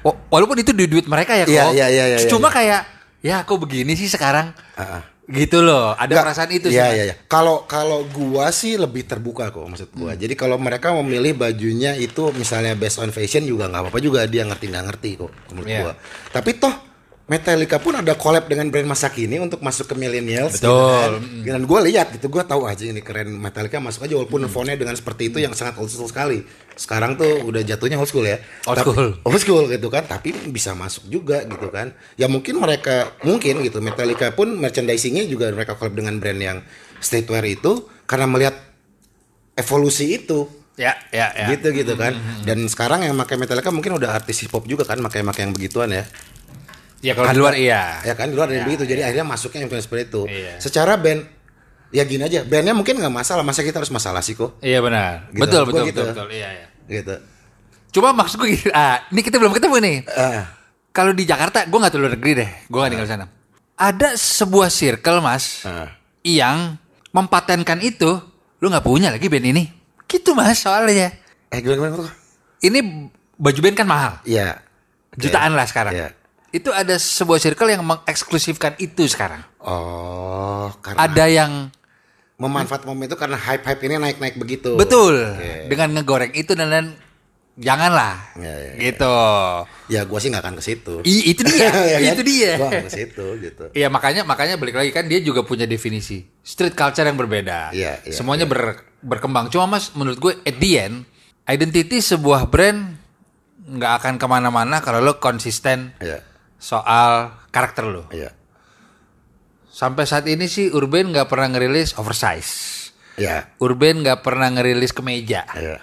[0.00, 1.50] Wa- Walaupun itu duit duit mereka ya kok.
[1.50, 2.54] Iya, iya, iya, iya, Cuma iya.
[2.54, 2.80] kayak
[3.20, 4.52] ya kok begini sih sekarang.
[4.74, 5.02] Ah, ah.
[5.28, 5.92] Gitu loh.
[5.92, 6.80] Ada Nggak, perasaan itu sih.
[6.80, 7.14] Iya iya iya.
[7.28, 10.16] Kalau kalau gua sih lebih terbuka kok maksud gua.
[10.16, 10.20] Hmm.
[10.24, 14.48] Jadi kalau mereka memilih bajunya itu misalnya based on fashion juga nggak apa-apa juga dia
[14.48, 15.80] ngerti nggak ngerti kok menurut Iya.
[15.84, 15.92] gua.
[16.32, 16.72] Tapi toh
[17.28, 20.64] Metallica pun ada collab dengan brand masa kini untuk masuk ke millennials Betul.
[20.64, 21.12] gitu kan.
[21.44, 24.96] Dan gue lihat gitu gue tahu aja ini keren Metallica masuk aja walaupun fontnya dengan
[24.96, 26.40] seperti itu yang sangat old school sekali.
[26.72, 28.40] Sekarang tuh udah jatuhnya old school ya.
[28.64, 29.08] Old Tapi- school.
[29.28, 33.84] old school gitu kan tapi bisa masuk juga gitu kan ya mungkin mereka mungkin gitu
[33.84, 36.58] Metallica pun merchandisingnya juga mereka collab dengan brand yang
[36.98, 38.56] streetwear itu karena melihat
[39.52, 40.48] evolusi itu
[40.78, 41.50] Ya, ya, ya.
[41.50, 42.14] gitu gitu kan
[42.46, 45.52] dan sekarang yang pakai Metallica mungkin udah artis hip hop juga kan pakai pakai yang
[45.52, 46.06] begituan ya
[46.98, 48.02] Ya kalau di luar iya.
[48.02, 50.58] ya kan di luar ada yang begitu jadi akhirnya masuknya yang seperti itu Iya.
[50.58, 51.22] secara band
[51.94, 55.30] ya gini aja bandnya mungkin nggak masalah masa kita harus masalah sih kok Iya benar.
[55.30, 55.40] Gitu.
[55.46, 56.02] Betul, Gua betul, gitu.
[56.02, 56.28] betul, betul.
[56.34, 56.66] Iya, iya.
[56.90, 57.14] gitu
[57.88, 59.96] Cuma maksud gue gini, ah, ini kita belum ketemu nih.
[60.12, 60.44] Ah.
[60.92, 63.26] Kalau di Jakarta, gue nggak luar negeri deh, gue nggak tinggal di sana.
[63.80, 65.88] Ada sebuah circle mas Ah.
[66.20, 66.76] yang
[67.10, 68.20] mempatenkan itu,
[68.60, 69.64] lu nggak punya lagi band ini.
[70.04, 71.14] Gitu mas soalnya.
[71.48, 72.12] eh gimana gimana tuh
[72.60, 72.78] Ini
[73.40, 74.60] baju band kan mahal, Iya
[75.16, 75.96] jutaan lah sekarang.
[75.96, 76.08] Iya.
[76.50, 79.44] Itu ada sebuah circle yang mengeksklusifkan itu sekarang.
[79.60, 81.52] Oh, karena Ada yang
[82.34, 84.72] memanfaat momen itu karena hype-hype ini naik-naik begitu.
[84.74, 85.66] betul Oke.
[85.66, 86.86] dengan ngegoreng itu dan dan
[87.54, 88.72] janganlah Iya, iya, iya.
[88.80, 89.14] gitu.
[89.88, 90.94] Ya gua sih nggak akan ke situ.
[91.02, 92.14] Itu dia, Ya kan?
[92.14, 92.52] itu dia.
[92.54, 93.64] Gua nggak ke situ gitu.
[93.74, 97.74] Iya makanya makanya balik lagi kan dia juga punya definisi street culture yang berbeda.
[97.74, 99.50] Iya, iya, Semuanya ber- berkembang.
[99.50, 100.96] Cuma mas menurut gue at the end
[101.44, 102.94] identity sebuah brand
[103.60, 106.22] nggak akan ke mana-mana kalau lo konsisten Iya,
[106.58, 108.04] soal karakter lo.
[108.10, 108.34] iya,
[109.68, 112.50] Sampai saat ini sih Urban nggak pernah ngerilis oversize.
[113.14, 115.46] iya, Urban nggak pernah ngerilis kemeja.
[115.54, 115.78] iya.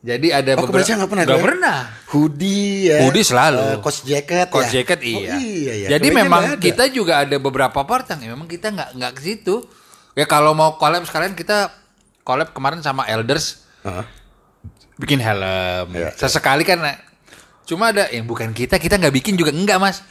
[0.00, 1.44] Jadi ada Oh, kemeja nggak pernah, Nggak gue?
[1.44, 1.78] pernah.
[2.08, 3.04] Hoodie ya.
[3.04, 3.60] Hoodie selalu.
[3.60, 4.80] Eh, coach jacket Coat ya.
[4.80, 5.34] jacket Oh, iya.
[5.36, 5.88] iya, iya.
[5.92, 9.20] Jadi Kemeja memang kita juga ada beberapa part yang ya memang kita nggak nggak ke
[9.20, 9.60] situ.
[10.16, 11.68] Ya kalau mau collab sekalian kita
[12.24, 14.04] collab kemarin sama Elders Heeh.
[14.96, 15.92] bikin helm.
[15.92, 16.80] Iya, Sesekali kan
[17.70, 20.02] cuma ada yang bukan kita, kita nggak bikin juga enggak, Mas.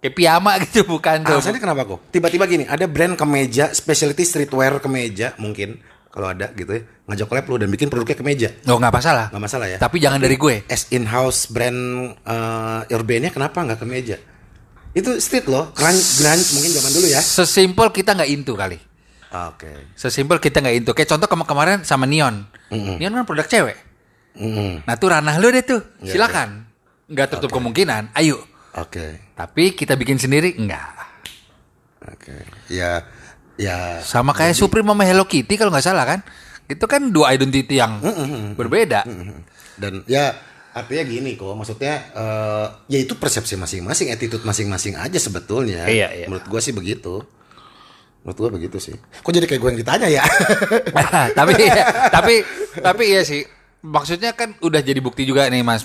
[0.00, 1.36] Kayak piyama gitu bukan tuh.
[1.36, 2.00] Alasannya kenapa kok?
[2.08, 6.80] Tiba-tiba gini, ada brand kemeja, specialty streetwear kemeja mungkin kalau ada gitu ya,
[7.12, 8.48] ngajak collab lu dan bikin produknya kemeja.
[8.72, 9.28] Oh, nggak masalah.
[9.28, 9.76] Nggak masalah ya.
[9.76, 10.64] Tapi jangan dari gue.
[10.64, 11.76] As in-house brand
[12.24, 14.16] uh, urbannya kenapa nggak kemeja?
[14.96, 17.20] Itu street loh, grunge, grunge mungkin zaman dulu ya.
[17.20, 18.80] Sesimpel kita nggak into kali.
[19.28, 19.92] Oke.
[19.92, 20.96] Sesimpel kita nggak into.
[20.96, 22.48] Kayak contoh kema- kemarin sama Neon.
[22.72, 23.76] Neon kan produk cewek.
[24.40, 24.84] Mm-mm.
[24.84, 25.80] Nah tuh ranah lu deh tuh.
[26.00, 26.65] Iya, Silakan.
[27.06, 28.10] Nggak tertutup kemungkinan.
[28.12, 28.42] Ayo.
[28.74, 29.32] Oke.
[29.32, 30.90] Tapi kita bikin sendiri enggak.
[32.02, 32.34] Oke.
[32.68, 33.02] Ya
[33.56, 36.20] ya Sama kayak Supreme sama Hello Kitty kalau nggak salah kan.
[36.66, 38.02] Itu kan dua identity yang
[38.54, 39.06] berbeda.
[39.76, 40.32] dan ya
[40.72, 46.26] artinya gini kok maksudnya eh, ya itu persepsi masing-masing attitude masing-masing aja sebetulnya Iya, iya.
[46.26, 47.20] menurut gua sih begitu
[48.20, 50.24] menurut gua begitu sih kok jadi kayak gue yang ditanya ya
[51.38, 51.52] tapi
[52.08, 52.34] tapi
[52.76, 53.44] tapi iya sih.
[53.80, 55.84] maksudnya kan udah jadi bukti juga nih mas.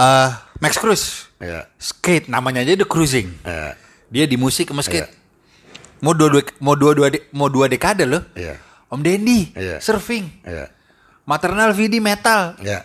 [0.00, 1.68] Eh Max Cruz, Iya.
[1.76, 3.28] skate namanya aja udah cruising.
[3.44, 3.76] Iya.
[4.08, 5.08] Dia di musik sama skate.
[5.08, 5.18] Iya.
[6.00, 8.24] Mau dua, dua mau dua, dua de- mau dua dekade loh.
[8.32, 8.56] Iya.
[8.88, 9.76] Om Dendi Iya.
[9.78, 10.72] surfing, Iya.
[11.22, 12.56] maternal VD metal.
[12.58, 12.84] Iya.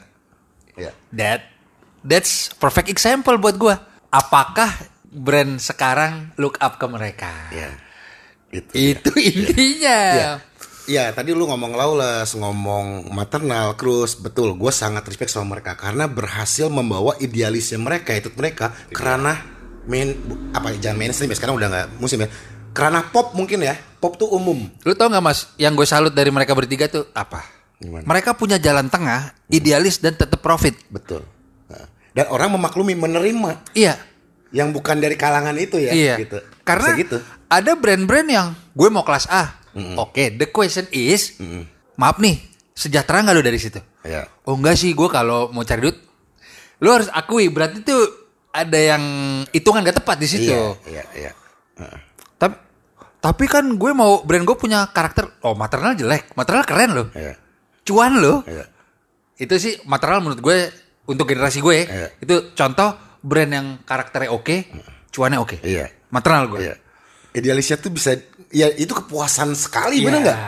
[0.75, 0.91] Iya.
[1.12, 1.39] That
[2.04, 3.75] that's perfect example buat gua.
[4.08, 4.71] Apakah
[5.06, 7.32] brand sekarang look up ke mereka?
[7.49, 7.71] Iya.
[8.51, 8.71] Itu.
[8.71, 9.99] Itu intinya.
[10.15, 10.32] Iya.
[10.85, 14.53] Iya, tadi lu ngomong Lawless, ngomong maternal, Cruz, betul.
[14.53, 19.41] Gue sangat respect sama mereka karena berhasil membawa idealisnya mereka, itu mereka kerana
[19.85, 22.29] main bu- apa jangan mainstream ya sekarang udah nggak musim ya.
[22.69, 24.67] Kerana pop mungkin ya, pop tuh umum.
[24.83, 27.41] Lu tau gak mas, yang gue salut dari mereka bertiga tuh apa?
[27.75, 28.03] Gimana?
[28.03, 30.75] Mereka punya jalan tengah, idealis dan tetap profit.
[30.85, 31.25] Betul.
[31.65, 33.95] Nah, Dan orang memaklumi, menerima Iya,
[34.51, 35.91] yang bukan dari kalangan itu ya.
[35.91, 36.15] iya.
[36.15, 36.37] Gitu.
[36.61, 37.17] Karena Bisa gitu.
[37.47, 39.64] ada brand-brand yang gue mau kelas A.
[39.75, 41.35] Oke, the question is,
[41.95, 42.39] maaf nih,
[42.71, 43.79] sejahtera nggak lu dari situ?
[44.01, 44.23] Iya.
[44.47, 45.97] Oh enggak sih, gue kalau mau cari duit,
[46.79, 48.01] lu harus akui berarti tuh
[48.55, 49.03] ada yang
[49.51, 50.47] hitungan gak tepat di situ.
[50.47, 51.31] Iya, iya, iya.
[52.39, 52.55] Tapi
[53.19, 57.35] tapi kan gue mau brand gue punya karakter, oh maternal jelek, maternal keren loh, Iya.
[57.83, 58.47] cuan loh.
[58.47, 58.65] Iya.
[59.35, 60.57] Itu sih maternal menurut gue
[61.09, 62.07] untuk generasi gue Iya.
[62.21, 64.55] itu contoh brand yang karakternya oke,
[65.11, 65.57] cuannya oke.
[65.65, 65.91] Iya.
[66.13, 66.59] Maternal gue.
[66.63, 66.75] Iya.
[67.35, 68.15] Idealisnya tuh bisa
[68.49, 70.05] ya itu kepuasan sekali Iya.
[70.05, 70.39] bener nggak?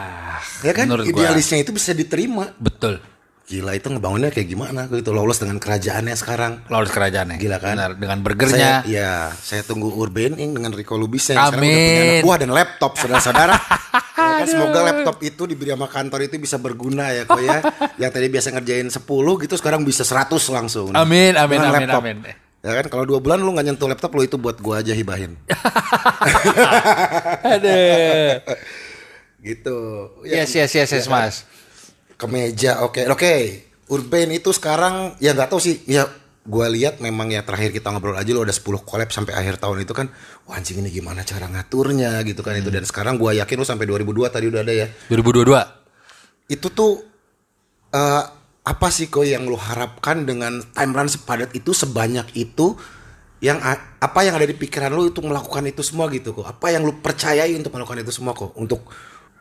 [0.58, 1.06] Ya kan gua.
[1.06, 2.50] idealisnya itu bisa diterima.
[2.58, 2.98] Betul.
[3.48, 6.68] Gila itu ngebangunnya kayak gimana gitu lolos dengan kerajaannya sekarang.
[6.68, 7.40] Lolos kerajaannya.
[7.40, 7.80] Gila kan?
[7.80, 8.72] Benar, dengan Saya, burgernya.
[8.84, 12.52] ya, saya tunggu Urban Ing dengan Rico Lubis yang sekarang udah punya anak buah dan
[12.52, 13.56] laptop saudara-saudara.
[14.20, 17.60] ya kan, semoga laptop itu diberi sama kantor itu bisa berguna ya kok ya.
[18.04, 19.00] yang tadi biasa ngerjain 10
[19.48, 20.92] gitu sekarang bisa 100 langsung.
[20.92, 22.02] Amin, amin, Dengan amin, laptop.
[22.04, 22.18] amin.
[22.68, 25.40] Ya kan kalau dua bulan lu nggak nyentuh laptop lu itu buat gua aja hibahin.
[27.56, 28.44] Aduh.
[29.40, 29.78] gitu.
[30.28, 31.48] Ya, Yes, yes, yes, yes, Mas.
[32.18, 33.34] kemeja oke oke
[33.88, 36.10] urban itu sekarang ya nggak tahu sih ya
[36.44, 39.86] gua lihat memang ya terakhir kita ngobrol aja lo ada 10 collab sampai akhir tahun
[39.86, 40.10] itu kan
[40.50, 43.86] wah anjing ini gimana cara ngaturnya gitu kan itu dan sekarang gua yakin lo sampai
[43.86, 45.46] 2002 tadi udah ada ya 2022.
[46.50, 47.06] itu tuh
[47.94, 48.24] eh,
[48.68, 52.76] apa sih kok yang lo harapkan dengan timeline sepadat itu sebanyak itu
[53.40, 56.84] yang apa yang ada di pikiran lo itu melakukan itu semua gitu kok apa yang
[56.84, 58.84] lo percayai untuk melakukan itu semua kok untuk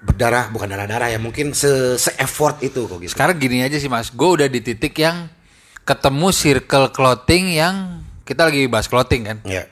[0.07, 3.81] berdarah bukan darah darah ya mungkin se se effort itu kok gitu Sekarang gini aja
[3.81, 5.27] sih Mas, gue udah di titik yang
[5.83, 9.39] ketemu circle clothing yang kita lagi bahas clothing kan.
[9.43, 9.67] ya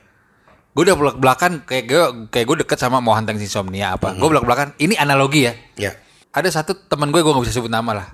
[0.75, 2.03] Gue udah belak belakan kayak gue
[2.35, 4.11] kayak gue deket sama hanteng insomnia apa.
[4.19, 4.69] Gue belak belakan.
[4.75, 5.55] Ini analogi ya.
[5.79, 5.93] ya
[6.35, 8.09] Ada satu teman gue gue gak bisa sebut nama lah.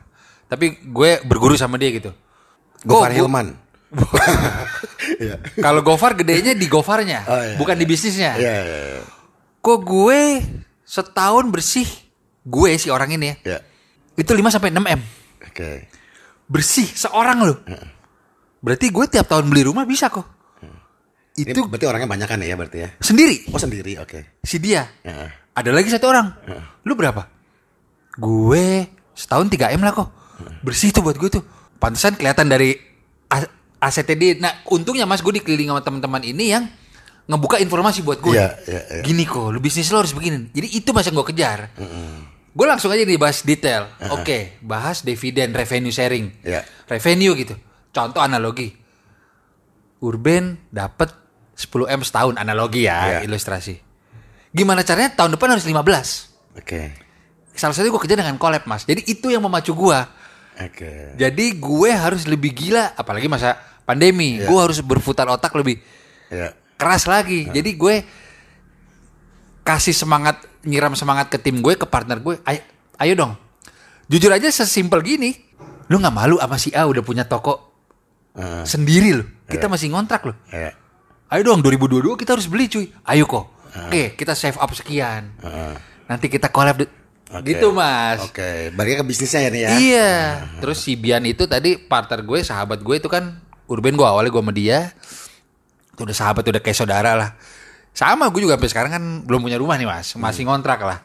[0.50, 2.10] Tapi gue berguru sama dia gitu.
[2.82, 3.46] Gofar Gua- Hilman.
[5.20, 5.36] Iya.
[5.58, 8.36] Kalau Gofar gedenya di Gofarnya, Oh, iya, bukan di bisnisnya.
[8.36, 9.02] Iya, iya, iya.
[9.58, 10.20] Kok gue
[10.80, 11.84] setahun bersih,
[12.40, 13.58] gue si orang ini ya, Iya.
[14.16, 15.00] itu 5 sampai 6 M.
[15.42, 15.90] Oke.
[16.46, 17.58] Bersih seorang loh.
[18.60, 20.24] Berarti gue tiap tahun beli rumah bisa kok.
[21.36, 22.88] Ini Itu berarti orangnya banyak kan ya berarti ya?
[23.00, 24.40] sendiri Oh sendiri, oke.
[24.42, 24.84] si dia.
[25.00, 25.30] Ya.
[25.52, 26.26] Ada lagi satu orang.
[26.84, 27.28] Lu berapa?
[28.14, 30.08] Gue setahun 3 M lah kok.
[30.62, 31.44] Bersih tuh buat gue tuh.
[31.80, 32.76] Pantesan kelihatan dari
[33.80, 34.32] asetnya dia.
[34.36, 36.64] Nah, untungnya Mas gue dikelilingi sama teman-teman ini yang
[37.30, 38.36] ngebuka informasi buat gue.
[38.36, 39.02] Iya, iya, iya.
[39.06, 40.50] Gini kok, lu bisnis lo harus begini.
[40.50, 41.70] Jadi itu mas yang gue kejar.
[42.50, 43.86] Gue langsung aja dibahas detail.
[44.10, 46.42] Oke, bahas dividen revenue sharing.
[46.42, 46.66] Iya.
[46.90, 47.54] Revenue gitu.
[47.94, 48.74] Contoh analogi.
[50.00, 51.12] Urban dapat
[51.54, 53.28] 10 M setahun analogi ya, Iya.
[53.28, 53.76] ilustrasi.
[54.50, 56.32] Gimana caranya tahun depan harus 15.
[56.58, 56.90] Oke.
[57.54, 58.88] Salah satu gue kerja dengan collab mas.
[58.88, 59.98] Jadi itu yang memacu gue.
[60.60, 61.16] Oke.
[61.16, 64.38] Jadi gue harus lebih gila, apalagi masa pandemi.
[64.40, 65.80] Gue harus berputar otak lebih
[66.30, 66.54] Ya.
[66.76, 67.48] keras lagi.
[67.48, 67.94] Jadi gue
[69.62, 72.38] kasih semangat, nyiram semangat ke tim gue, ke partner gue.
[72.44, 72.60] Ayo,
[72.98, 73.32] ayo dong.
[74.06, 75.30] Jujur aja sesimpel gini.
[75.90, 77.74] Lu nggak malu sama si A udah punya toko
[78.34, 78.62] Heeh.
[78.62, 79.26] sendiri loh.
[79.50, 80.36] Kita masih ngontrak loh.
[80.50, 80.74] Ya.
[81.30, 82.86] Ayo dong 2022 kita harus beli cuy.
[83.06, 83.46] Ayo kok.
[83.70, 85.30] Oke, kita save up sekian.
[86.10, 86.82] Nanti kita collab
[87.30, 87.54] Oke.
[87.54, 88.18] gitu mas.
[88.26, 89.70] Oke, balik ke bisnisnya ya nih ya.
[89.78, 90.12] Iya.
[90.58, 93.38] Terus si Bian itu tadi partner gue, sahabat gue itu kan
[93.70, 94.90] Urban gue awalnya gue sama dia.
[95.94, 97.30] Itu udah sahabat udah kayak saudara lah.
[97.94, 100.98] Sama gue juga sampai sekarang kan belum punya rumah nih mas, masih ngontrak lah.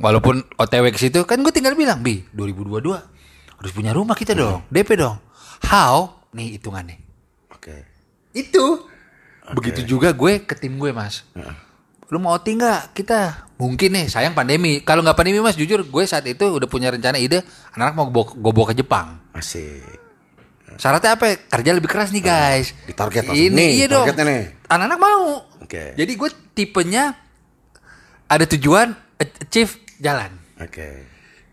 [0.00, 2.98] Walaupun OTW ke situ kan gue tinggal bilang, "Bi, 2022
[3.60, 5.20] harus punya rumah kita dong, DP dong."
[5.68, 6.24] How?
[6.32, 6.98] Nih hitungannya.
[7.52, 7.84] Oke.
[8.32, 8.88] Itu.
[9.52, 11.22] Begitu juga gue ke tim gue, Mas.
[12.12, 12.92] Lu mau OT nggak?
[12.92, 14.84] Kita mungkin nih, sayang pandemi.
[14.84, 17.40] Kalau nggak pandemi, Mas, jujur gue saat itu udah punya rencana ide
[17.72, 19.20] anak-anak mau gue bawa ke Jepang.
[19.32, 20.02] Asik.
[20.74, 21.38] Syaratnya apa?
[21.48, 22.74] Kerja lebih keras nih, guys.
[22.84, 23.38] Ditarget langsung.
[23.38, 24.06] Ini Nih, iya dong.
[24.66, 25.46] Anak-anak mau.
[25.62, 25.94] Oke.
[25.94, 27.14] Jadi gue tipenya
[28.26, 29.70] ada tujuan, achieve
[30.02, 30.34] jalan.
[30.58, 31.06] Oke.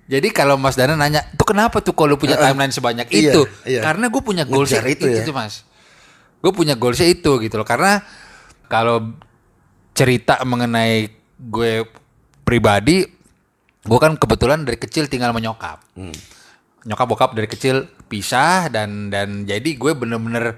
[0.09, 3.41] Jadi kalau Mas Dana nanya, itu kenapa tuh kalau punya timeline sebanyak Iya, itu?
[3.63, 3.79] iya.
[3.79, 5.31] Karena gue punya goals itu, itu ya.
[5.31, 5.63] Mas.
[6.41, 7.63] Gue punya goalsnya itu gitu loh.
[7.63, 8.01] Karena
[8.67, 9.15] kalau
[9.91, 11.85] cerita mengenai gue
[12.45, 13.03] pribadi,
[13.81, 15.81] gue kan kebetulan dari kecil tinggal menyokap.
[15.97, 16.15] Hmm.
[16.81, 20.57] Nyokap bokap dari kecil pisah dan dan jadi gue bener-bener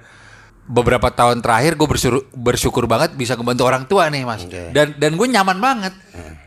[0.63, 4.71] beberapa tahun terakhir gue bersyukur, bersyukur banget bisa membantu orang tua nih mas Oke.
[4.71, 5.93] dan dan gue nyaman banget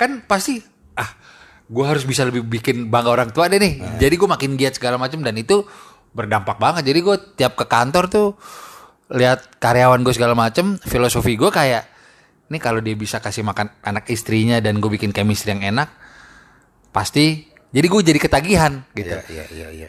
[0.01, 0.65] kan pasti
[0.97, 1.13] ah
[1.69, 4.97] gue harus bisa lebih bikin bangga orang tua deh nih jadi gue makin giat segala
[4.97, 5.69] macam dan itu
[6.17, 8.29] berdampak banget jadi gue tiap ke kantor tuh
[9.13, 11.85] lihat karyawan gue segala macam filosofi gue kayak
[12.47, 15.91] ini kalau dia bisa kasih makan anak istrinya dan gue bikin chemistry yang enak
[16.95, 19.89] pasti jadi gue jadi ketagihan gitu Iya, iya, iya, iya.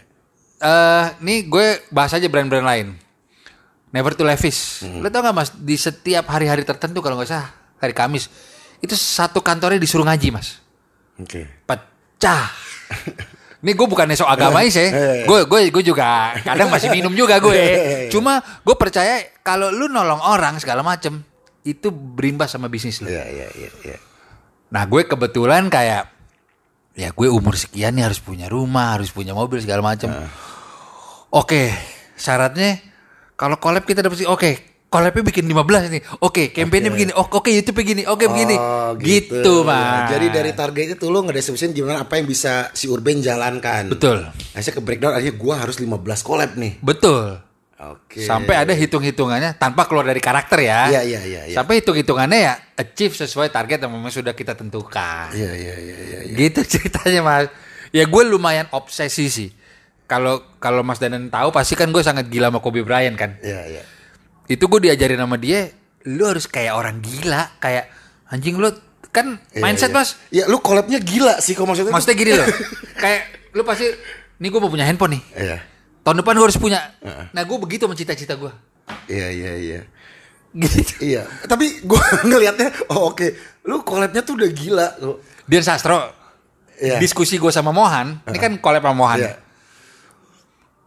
[0.58, 2.88] eh nih gue bahas aja brand-brand lain.
[3.88, 4.84] Never to Levis.
[4.84, 8.28] Lo tau gak mas, di setiap hari-hari tertentu kalau nggak salah hari Kamis
[8.84, 10.62] itu satu kantornya disuruh ngaji mas.
[11.18, 11.50] Oke.
[11.66, 12.52] Pecah.
[13.64, 14.86] Ini gue bukannya so agamais ya,
[15.26, 17.58] gue gue gue juga kadang masih minum juga gue.
[18.14, 21.26] Cuma gue percaya kalau lu nolong orang segala macem
[21.68, 23.12] itu berimbas sama bisnis lu.
[23.12, 23.98] Iya, iya, iya, iya.
[24.72, 26.08] Nah gue kebetulan kayak
[26.96, 30.12] ya gue umur sekian nih harus punya rumah, harus punya mobil segala macam.
[31.28, 31.76] Oke,
[32.16, 32.80] syaratnya
[33.36, 36.02] kalau collab kita dapat sih oke, collabnya bikin 15 nih.
[36.24, 37.12] Oke, campaignnya begini.
[37.14, 38.08] Oh, oke, YouTube begini.
[38.08, 38.56] Oke, begini.
[38.56, 40.10] Oh, Gitu, Ya, Mas.
[40.16, 43.92] Jadi dari target itu lo ngedeskripsiin gimana apa yang bisa si Urban jalankan.
[43.92, 44.26] Betul.
[44.56, 46.80] Akhirnya ke breakdown akhirnya gua harus 15 collab nih.
[46.80, 47.47] Betul.
[47.78, 48.26] Oke.
[48.26, 50.90] Sampai ada hitung-hitungannya tanpa keluar dari karakter ya.
[50.90, 51.56] Iya, iya, iya, iya.
[51.62, 55.30] Sampai hitung-hitungannya ya achieve sesuai target yang memang sudah kita tentukan.
[55.30, 56.20] Iya, iya, iya, iya.
[56.26, 56.34] iya.
[56.34, 57.46] Gitu ceritanya mas.
[57.94, 59.50] Ya gue lumayan obsesi sih.
[60.10, 63.38] Kalau kalau Mas Danan tahu pasti kan gue sangat gila sama Kobe Bryant kan.
[63.46, 63.84] Iya, iya.
[64.50, 65.70] Itu gue diajarin sama dia,
[66.08, 67.92] lu harus kayak orang gila, kayak
[68.32, 68.72] anjing lu
[69.12, 69.98] kan Iya, mindset iya.
[70.00, 70.10] mas.
[70.34, 71.94] Ya lu collabnya gila sih kok maksudnya.
[71.94, 72.48] Maksudnya gini loh,
[73.04, 73.22] kayak
[73.54, 73.92] lu pasti,
[74.40, 75.24] nih gue mau punya handphone nih.
[75.36, 75.58] Iya.
[76.08, 76.80] Tahun depan gue harus punya.
[77.30, 78.48] Nah gue begitu sama cita-cita gue.
[79.06, 79.80] Iya, iya, iya.
[80.50, 80.80] Gitu.
[81.04, 83.28] Iya, tapi gua ngelihatnya oh oke,
[83.62, 85.20] lu collabnya tuh udah gila lu.
[85.44, 86.00] Dian Sastro,
[86.78, 86.98] Iya.
[86.98, 89.20] diskusi gue sama Mohan, ini kan collab sama Mohan.
[89.20, 89.34] Iya.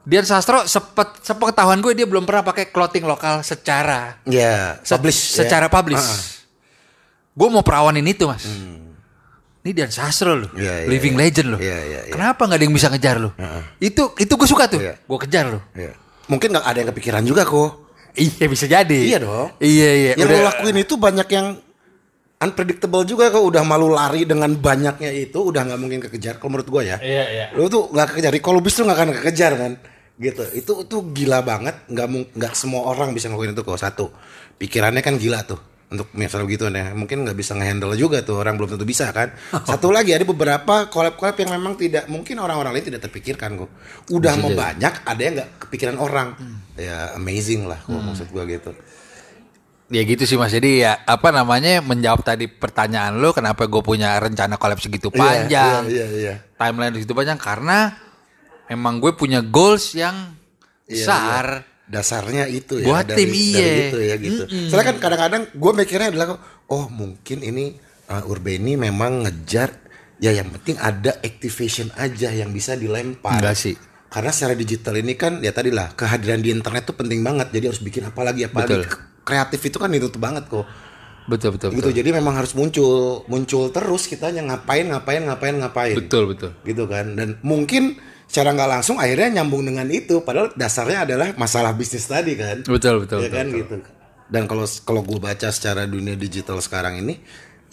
[0.01, 5.21] Dian Sastro sepet, sepengetahuan gue dia belum pernah pakai clothing lokal secara Iya, se- publish
[5.31, 5.45] ya.
[5.45, 6.01] secara publish.
[6.01, 6.23] Ah, ah.
[7.31, 8.43] Gue mau perawanin itu mas.
[9.61, 10.49] Ini Dian Sastro loh.
[10.57, 11.21] Iya, iya, living iya.
[11.21, 11.61] legend loh.
[11.61, 12.13] Iya, iya, iya.
[12.17, 13.31] Kenapa nggak ada yang bisa ngejar lo?
[13.77, 14.97] Itu itu gue suka tuh, Iya.
[14.97, 15.61] gue kejar lo.
[15.77, 15.93] Iya.
[16.33, 17.93] Mungkin nggak ada yang kepikiran juga kok.
[18.17, 19.01] Iya bisa jadi.
[19.05, 19.49] Iya dong.
[19.61, 20.13] Iya iya.
[20.17, 21.47] Yang Udah- lo lakuin itu banyak yang
[22.41, 26.69] unpredictable juga kok udah malu lari dengan banyaknya itu udah nggak mungkin kekejar kalau menurut
[26.73, 26.97] gua ya.
[26.97, 27.47] Iya iya.
[27.53, 28.33] Lo tuh nggak kekejar.
[28.41, 29.73] Kalau bis tuh nggak akan kekejar kan.
[30.17, 30.43] Gitu.
[30.57, 31.85] Itu tuh gila banget.
[31.87, 33.77] Nggak nggak semua orang bisa ngelakuin itu kok.
[33.77, 34.09] Satu.
[34.57, 35.61] Pikirannya kan gila tuh.
[35.91, 36.95] Untuk misalnya gitu ya.
[36.95, 39.35] Mungkin nggak bisa ngehandle juga tuh orang belum tentu bisa kan.
[39.67, 43.71] Satu lagi ada beberapa collab-collab yang memang tidak mungkin orang-orang lain tidak terpikirkan kok.
[44.15, 46.39] Udah mau banyak ada yang nggak kepikiran orang.
[46.79, 48.71] Ya amazing lah kok maksud gua gitu.
[49.91, 50.55] Ya gitu sih mas.
[50.55, 55.83] Jadi ya apa namanya menjawab tadi pertanyaan lo kenapa gue punya rencana collab segitu panjang,
[55.91, 56.35] Iya, iya, iya.
[56.55, 57.99] timeline segitu panjang karena
[58.71, 60.39] emang gue punya goals yang
[60.87, 61.47] Iya, besar.
[61.91, 63.91] Dasarnya itu ya Buat tim, iya.
[63.91, 64.43] gitu ya gitu.
[64.71, 66.39] Soalnya kan kadang-kadang gue mikirnya adalah
[66.71, 67.75] oh mungkin ini
[68.07, 69.75] uh, Urbani memang ngejar
[70.23, 73.43] ya yang penting ada activation aja yang bisa dilempar.
[73.43, 73.75] Enggak sih.
[74.07, 77.51] Karena secara digital ini kan ya tadi lah kehadiran di internet tuh penting banget.
[77.51, 78.87] Jadi harus bikin apa lagi apa lagi.
[79.23, 80.67] Kreatif itu kan ditutup banget kok.
[81.27, 81.79] Betul betul Gitu.
[81.79, 81.93] betul.
[81.95, 86.51] Jadi memang harus muncul muncul terus kitanya ngapain ngapain ngapain ngapain Betul betul.
[86.67, 87.99] gitu kan dan mungkin
[88.31, 93.03] secara nggak langsung akhirnya nyambung dengan itu padahal dasarnya adalah masalah bisnis tadi kan Betul
[93.03, 93.27] betul.
[93.27, 93.59] ya betul, kan betul.
[93.59, 93.75] gitu
[94.31, 97.19] dan kalau kalau gue baca secara dunia digital sekarang ini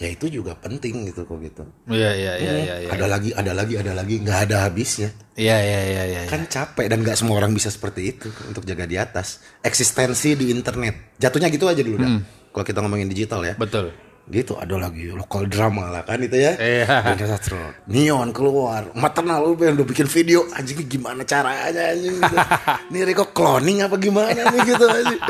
[0.02, 2.76] ya itu juga penting gitu kok gitu Iya iya iya iya.
[2.86, 2.90] iya.
[2.90, 6.22] ada lagi ada lagi ada lagi nggak ada habisnya Iya iya iya iya.
[6.26, 10.50] kan capek dan nggak semua orang bisa seperti itu untuk jaga di atas eksistensi di
[10.50, 12.10] internet jatuhnya gitu aja dulu dah
[12.50, 13.94] kalau kita ngomongin digital ya Betul.
[14.28, 17.16] Gitu ada lagi lokal drama lah kan itu ya Iya.
[17.26, 22.36] Sastro Neon keluar maternal lu pengen udah bikin video anjing gimana caranya anjing gitu.
[22.92, 25.22] ini Riko cloning apa gimana nih gitu anjing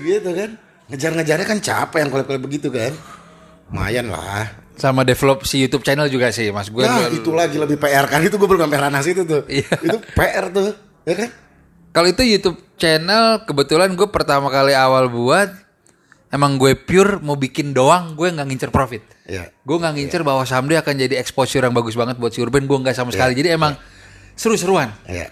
[0.00, 0.50] gitu kan
[0.86, 2.94] ngejar-ngejarnya kan capek yang kalau begitu kan
[3.68, 6.68] lumayan lah Sama develop si YouTube channel juga sih mas.
[6.68, 9.68] Gue nah itu lagi lebih PR kan itu gue belum sampai ranah situ tuh Iya.
[9.78, 11.28] itu PR tuh ya kan
[11.92, 15.52] Kalau itu YouTube channel kebetulan gue pertama kali awal buat
[16.32, 19.04] emang gue pure mau bikin doang gue nggak ngincer profit.
[19.28, 19.52] Iya.
[19.62, 22.78] Gue nggak ngincer bahwa someday akan jadi exposure yang bagus banget buat si Urban gue
[22.80, 23.36] nggak sama sekali.
[23.36, 23.76] Jadi emang
[24.32, 24.88] seru-seruan.
[25.04, 25.28] ya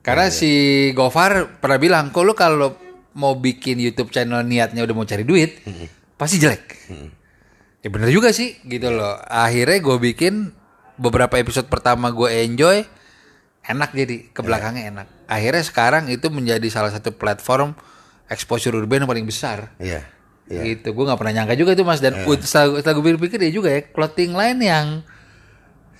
[0.00, 0.50] Karena si
[0.96, 2.78] Gofar pernah bilang, kok lu kalau
[3.18, 5.66] mau bikin YouTube channel niatnya udah mau cari duit,
[6.14, 6.64] pasti jelek.
[7.82, 9.18] Ya bener juga sih, gitu loh.
[9.26, 10.54] Akhirnya gue bikin
[10.94, 12.86] beberapa episode pertama gue enjoy,
[13.66, 15.06] enak jadi ke belakangnya enak.
[15.26, 17.74] Akhirnya sekarang itu menjadi salah satu platform
[18.26, 19.74] exposure urban yang paling besar.
[19.78, 20.02] Iya.
[20.46, 20.62] Iya.
[20.62, 21.98] Gitu, gue nggak pernah nyangka juga tuh mas.
[21.98, 24.86] Dan ut- setelah, setelah gue pikir-pikir ya juga ya, clothing line yang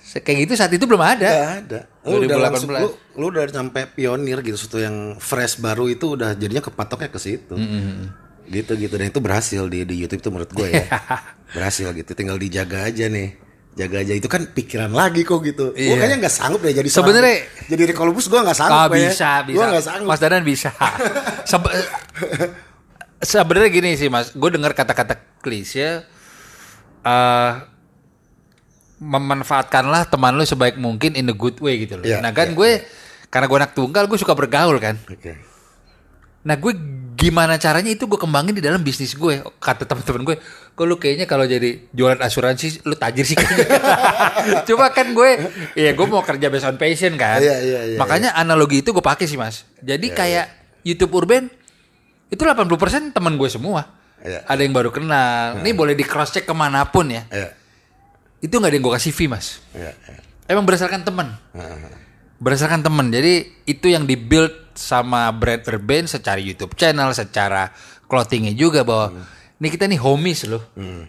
[0.07, 1.27] kayak gitu saat itu belum ada.
[1.27, 1.79] Gak ada.
[2.07, 2.47] Lu udah 2018.
[2.47, 2.87] langsung lu,
[3.19, 7.55] lu udah sampai pionir gitu sesuatu yang fresh baru itu udah jadinya kepatoknya ke situ.
[8.47, 10.87] Gitu gitu dan itu berhasil di di YouTube itu menurut gue ya.
[11.55, 12.15] berhasil gitu.
[12.15, 13.35] Tinggal dijaga aja nih.
[13.77, 15.69] Jaga aja itu kan pikiran lagi kok gitu.
[15.69, 15.95] Gue Iya.
[15.95, 18.73] kayaknya nggak sanggup deh jadi Sebenarnya- jadi Rikolobus gue nggak sanggup.
[18.75, 19.13] Ah kayaknya.
[19.13, 19.55] bisa bisa.
[19.55, 20.07] Gue nggak sanggup.
[20.07, 20.69] Mas Dadan bisa.
[21.51, 21.75] Sebe-
[23.17, 26.05] Sebenarnya gini sih Mas, gue dengar kata-kata klise
[26.99, 27.51] eh
[28.97, 32.05] memanfaatkanlah teman lu sebaik mungkin in a good way gitu loh.
[32.05, 32.71] Iya, nah kan iya, gue
[33.29, 34.97] karena gue anak tunggal gue suka bergaul kan.
[35.05, 35.37] Oke.
[36.41, 36.73] Nah gue
[37.13, 39.37] gimana caranya itu gue kembangin di dalam bisnis gue.
[39.59, 40.35] Kata teman-teman gue,
[40.77, 43.65] kok lu kayaknya kalau jadi jualan asuransi lu tajir sih kayaknya.
[44.69, 47.41] Cuma kan gue, ya gue mau kerja based on passion kan.
[47.41, 49.65] Iya, iya, iya, Makanya analogi itu gue pakai sih mas.
[49.81, 50.45] Jadi kayak
[50.85, 51.49] YouTube Urban
[52.29, 53.89] itu 80% teman gue semua.
[54.21, 54.45] Iya.
[54.45, 55.65] Ada yang baru kenal.
[55.65, 57.25] Ini boleh di cross check ke mana pun ya.
[57.33, 57.57] Iya.
[58.45, 59.57] Itu nggak ada yang gue kasih fee mas.
[59.73, 59.97] Iya.
[59.97, 60.21] iya.
[60.45, 61.33] Emang berdasarkan teman.
[62.37, 63.09] Berdasarkan teman.
[63.09, 67.73] Jadi itu yang dibuild sama brand urban secara YouTube channel, secara
[68.05, 69.25] clothingnya juga bahwa
[69.57, 70.63] ini kita nih homies loh.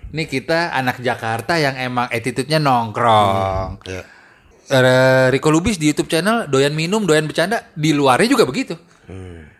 [0.09, 3.85] Ini kita anak Jakarta yang emang attitude-nya nongkrong.
[3.85, 4.03] Iya.
[4.69, 8.77] Eh, Rico Lubis di YouTube channel doyan minum, doyan bercanda, di luarnya juga begitu.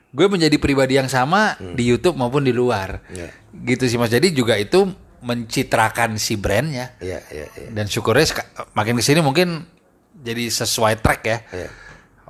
[0.09, 3.05] Gue menjadi pribadi yang sama di YouTube maupun di luar.
[3.13, 3.29] Iya.
[3.53, 4.09] Gitu sih Mas.
[4.09, 7.69] Jadi juga itu mencitrakan si brandnya Iya, iya, iya.
[7.75, 8.23] dan syukurnya
[8.71, 9.67] makin ke sini mungkin
[10.15, 11.69] jadi sesuai track ya Iya.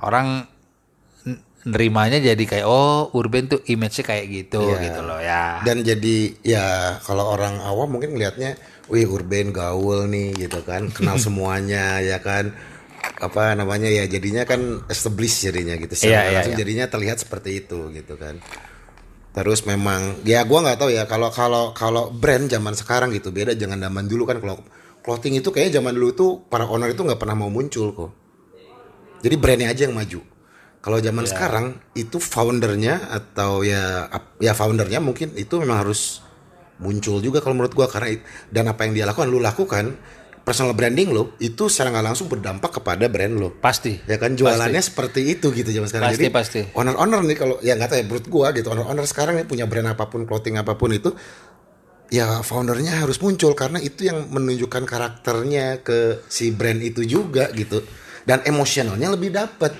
[0.01, 0.49] orang
[1.67, 4.79] nerimanya jadi kayak oh urban tuh image-nya kayak gitu Iya.
[4.87, 6.65] gitu loh ya Dan jadi ya
[7.03, 8.55] kalau orang awam mungkin ngelihatnya,
[8.87, 12.55] wih urban gaul nih gitu kan, kenal semuanya ya kan,
[13.19, 16.61] apa namanya ya jadinya kan established jadinya gitu, secara iya, langsung iya.
[16.63, 18.39] jadinya terlihat seperti itu gitu kan.
[19.29, 23.53] Terus memang ya gua nggak tahu ya kalau kalau kalau brand zaman sekarang gitu beda
[23.53, 24.57] jangan zaman dulu kan kalau
[25.03, 28.11] clothing itu kayaknya zaman dulu tuh para owner itu nggak pernah mau muncul kok.
[29.19, 30.38] Jadi brandnya aja yang maju.
[30.79, 31.29] Kalau zaman Iya.
[31.29, 36.23] sekarang itu foundernya atau ya ya foundernya mungkin itu memang harus
[36.77, 39.99] muncul juga kalau menurut gua karena it- dan apa yang dia lakukan lu lakukan
[40.39, 43.51] personal branding lo itu secara nggak langsung berdampak kepada brand lo.
[43.53, 46.09] pasti Ya kan jualannya seperti itu gitu zaman sekarang.
[46.09, 46.59] Pasti, Jadi pasti.
[46.73, 49.89] owner-owner nih kalau ya nggak tahu ya menurut gua gitu owner-owner sekarang nih punya brand
[49.89, 51.11] apa pun clothing apa pun itu
[52.09, 57.85] ya foundernya harus muncul karena itu yang menunjukkan karakternya ke si brand itu juga gitu
[58.23, 59.75] dan emosionalnya lebih dapet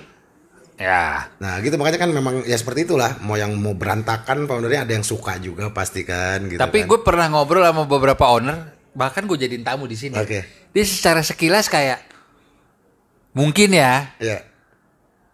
[0.79, 1.27] ya.
[1.37, 1.75] Nah gitu.
[1.75, 3.19] Makanya kan memang ya seperti itulah.
[3.19, 6.89] Mau yang mau berantakan foundernya ada yang suka juga pasti kan gitu tapi kan.
[6.89, 10.15] gue pernah ngobrol sama beberapa owner bahkan gue jadiin tamu di sini.
[10.17, 10.47] Oke.
[10.69, 11.99] dia secara sekilas kayak
[13.35, 14.15] mungkin ya.
[14.17, 14.47] Ya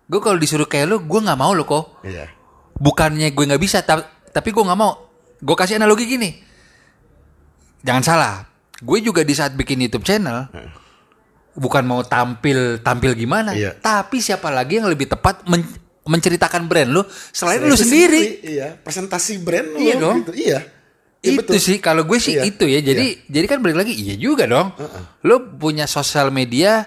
[0.06, 2.02] gue kalau disuruh kayak lu gue nggak mau lo kok.
[2.06, 2.30] Iya.
[2.78, 5.10] Bukannya gue nggak bisa ta- tapi gue nggak mau.
[5.42, 6.30] Gue kasih analogi gini.
[7.82, 8.36] Jangan salah.
[8.82, 10.50] Gue juga di saat bikin YouTube channel
[11.56, 13.74] bukan mau tampil tampil gimana Iya.
[13.74, 15.66] tapi siapa lagi yang lebih tepat men-
[16.04, 18.44] menceritakan brand lu selain lu Itu sendiri?
[18.46, 20.18] iya presentasi brand lo Iya dong.
[20.22, 20.34] gitu.
[20.36, 20.60] iya.
[21.26, 22.44] Iya, itu sih kalau gue sih Iya.
[22.46, 22.78] itu ya.
[22.80, 24.70] Jadi jadi kan balik lagi iya juga dong.
[25.22, 26.86] Lu punya sosial media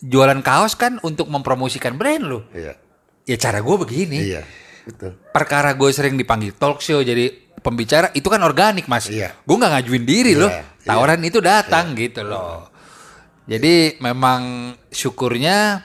[0.00, 2.40] jualan kaos kan untuk mempromosikan brand lu.
[2.50, 2.80] Iya.
[3.26, 4.16] Ya cara gue begini.
[4.32, 4.42] Iya
[4.82, 5.12] betul.
[5.28, 7.28] Perkara gue sering dipanggil talk show jadi
[7.60, 9.06] pembicara itu kan organik mas.
[9.06, 9.36] Iya.
[9.36, 10.48] gue nggak ngajuin diri Iya, loh.
[10.48, 10.64] iya.
[10.86, 12.72] tawaran itu datang gitu loh
[13.50, 14.40] jadi memang
[14.88, 15.82] syukurnya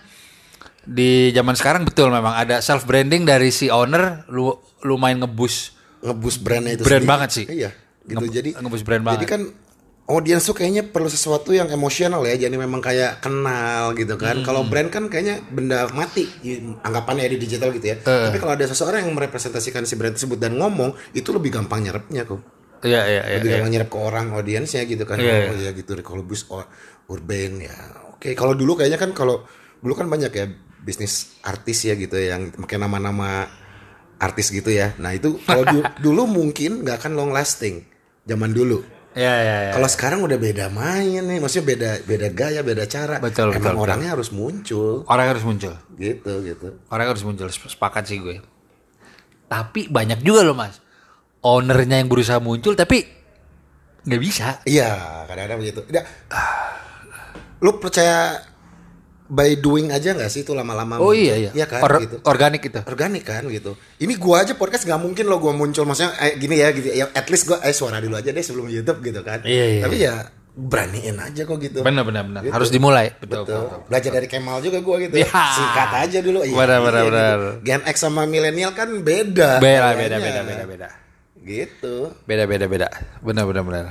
[0.82, 4.54] di zaman sekarang betul memang ada self branding dari si owner lu
[4.86, 7.10] lumayan ngebus ngebus brandnya itu Brand sendiri.
[7.10, 7.46] banget sih.
[7.50, 7.70] Iya,
[8.06, 8.22] gitu.
[8.22, 9.26] Nge- jadi ngebus brand Jadi banget.
[9.26, 9.42] kan
[10.06, 12.38] audiens tuh kayaknya perlu sesuatu yang emosional ya.
[12.38, 14.38] Jadi memang kayak kenal gitu kan.
[14.38, 14.46] Hmm.
[14.46, 16.30] Kalau brand kan kayaknya benda mati
[16.86, 17.98] anggapannya ya di digital gitu ya.
[17.98, 18.24] Eh.
[18.30, 22.22] Tapi kalau ada seseorang yang merepresentasikan si brand tersebut dan ngomong, itu lebih gampang nyerapnya
[22.22, 22.46] kok.
[22.86, 23.56] iya iya iya Lebih iya.
[23.58, 25.18] gampang nyerap ke orang audiensnya gitu kan.
[25.18, 26.46] Iya, oh ya gitu kalau bus
[27.08, 27.76] urban ya.
[28.12, 29.44] Oke, kalau dulu kayaknya kan kalau
[29.80, 30.46] dulu kan banyak ya
[30.80, 33.46] bisnis artis ya gitu ya, yang pakai nama-nama
[34.18, 34.94] artis gitu ya.
[34.98, 37.86] Nah, itu kalau du- dulu mungkin nggak akan long lasting
[38.24, 38.82] zaman dulu.
[39.14, 39.72] iya iya iya.
[39.72, 43.16] Kalau sekarang udah beda main nih, maksudnya beda beda gaya, beda cara.
[43.18, 46.68] Betul, Emang betul, orangnya harus muncul orang harus muncul gitu gitu.
[46.90, 48.44] orang harus muncul sepakat sih gue
[49.46, 50.82] tapi banyak juga loh mas
[51.40, 53.06] ownernya yang berusaha muncul tapi
[54.04, 54.92] nggak bisa Iya,
[55.26, 55.80] kadang-kadang begitu.
[55.82, 56.04] Tidak.
[57.66, 58.46] Lu percaya
[59.26, 61.02] by doing aja nggak sih itu lama-lama?
[61.02, 62.22] oh iya iya Iya kan Or- gitu.
[62.30, 63.74] organik itu Organik kan gitu.
[63.98, 66.94] Ini gua aja podcast nggak mungkin lo gua muncul maksudnya eh, gini ya gitu.
[66.94, 69.42] Ya at least gua eh suara dulu aja deh sebelum YouTube gitu kan.
[69.42, 70.14] Iya, iya, Tapi ya
[70.56, 71.82] beraniin aja kok gitu.
[71.82, 72.42] Benar benar benar.
[72.46, 72.54] Gitu.
[72.54, 73.18] Harus dimulai.
[73.18, 73.44] Betul.
[73.44, 73.60] Betul.
[73.66, 73.80] betul.
[73.90, 75.16] Belajar dari Kemal juga gue gitu.
[75.20, 75.28] Ya.
[75.58, 76.40] Singkat aja dulu.
[76.46, 77.10] Iya, Benar, iya, benar, gitu.
[77.12, 77.40] benar.
[77.66, 79.58] Gen X sama milenial kan beda.
[79.58, 79.98] Beda kayaknya.
[79.98, 80.88] beda beda beda beda.
[81.42, 81.96] Gitu.
[82.24, 82.88] Beda beda beda.
[83.26, 83.86] Benar benar benar.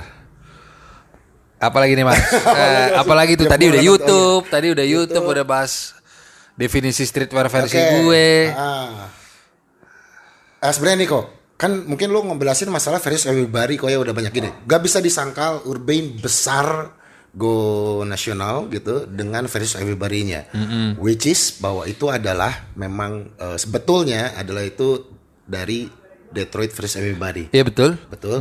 [1.59, 2.19] Apalagi nih mas?
[2.55, 5.95] Eh, apalagi tuh Ya, tadi udah YouTube, tadi udah YouTube udah bahas
[6.55, 7.91] definisi streetwear versi Oke.
[8.03, 8.27] gue.
[8.55, 9.11] Ah.
[10.63, 11.25] Ah, sebenarnya nih kok,
[11.55, 14.49] kan mungkin lu ngebelasin masalah versus everybody kok ya udah banyak gini.
[14.65, 16.95] Gak bisa disangkal Urban besar
[17.35, 20.47] go nasional gitu dengan versus everybody-nya.
[20.95, 25.03] Which is bahwa itu adalah memang eh, sebetulnya adalah itu
[25.43, 25.87] dari
[26.31, 27.51] Detroit versus everybody.
[27.51, 27.99] Iya betul.
[28.11, 28.39] Betul.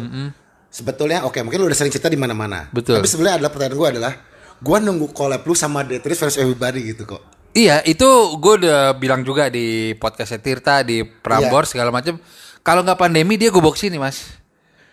[0.74, 2.66] Sebetulnya oke mungkin lu udah sering cerita di mana-mana.
[2.68, 2.98] Betul.
[2.98, 4.12] Tapi sebenarnya adalah pertanyaan gue adalah
[4.58, 7.22] gua nunggu collab lu sama Detroit versus everybody gitu kok.
[7.54, 8.02] Iya, itu
[8.34, 12.18] gue udah bilang juga di podcastnya Tirta, di Prambors segala macam.
[12.60, 14.34] Kalau nggak pandemi dia gue box ini mas.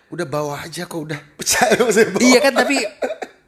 [0.08, 2.22] Udah bawa aja kok udah percaya bawa.
[2.22, 2.78] iya kan tapi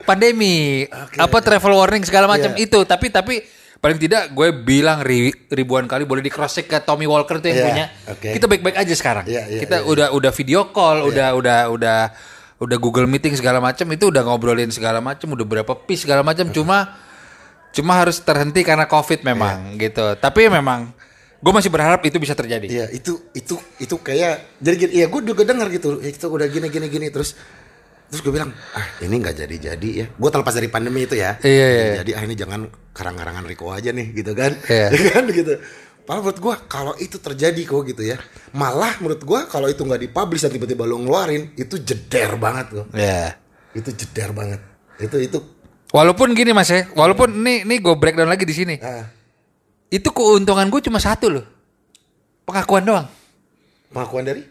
[0.02, 1.18] pandemi, Oke.
[1.20, 2.66] apa travel warning segala macam Iya.
[2.66, 2.80] itu.
[2.82, 3.36] Tapi tapi
[3.84, 7.52] paling tidak gue bilang ri- ribuan kali boleh di cross check ke Tommy Walker tuh
[7.52, 7.86] yang Iya, punya.
[8.08, 8.30] oke.
[8.32, 9.26] Kita baik-baik aja sekarang.
[9.28, 9.84] Iya, iya, kita iya.
[9.84, 12.00] udah udah video call, udah udah udah
[12.58, 16.48] udah Google Meeting segala macam itu udah ngobrolin segala macam, udah berapa piece segala macam.
[16.48, 16.96] Cuma
[17.70, 19.92] cuma harus terhenti karena covid memang Iya.
[19.92, 20.06] gitu.
[20.16, 20.96] Tapi memang
[21.38, 22.64] gue masih berharap itu bisa terjadi.
[22.64, 26.48] Iya itu itu itu kayak jadi gini, iya gue juga dengar gitu ya, itu udah
[26.48, 27.36] gini gini gini terus
[28.08, 31.38] terus gue bilang ah ini nggak jadi jadi ya gue terlepas dari pandemi itu ya
[31.40, 31.94] Iya, iya.
[32.00, 34.88] jadi ah ini jangan karang-karangan Riko aja nih gitu kan Iya.
[34.96, 35.54] Ya kan gitu
[36.04, 38.20] Padahal menurut gue kalau itu terjadi kok gitu ya
[38.52, 42.86] malah menurut gue kalau itu nggak dipublish dan tiba-tiba lo ngeluarin itu jeder banget loh
[42.92, 43.40] Iya.
[43.72, 44.60] itu jeder banget
[45.00, 45.40] itu itu
[45.90, 48.82] Walaupun gini mas ya, walaupun ini ini gue breakdown lagi di sini.
[48.82, 49.06] ah,
[49.88, 51.46] Itu keuntungan gue cuma satu loh.
[52.44, 53.06] Pengakuan doang.
[53.94, 54.42] pengakuan dari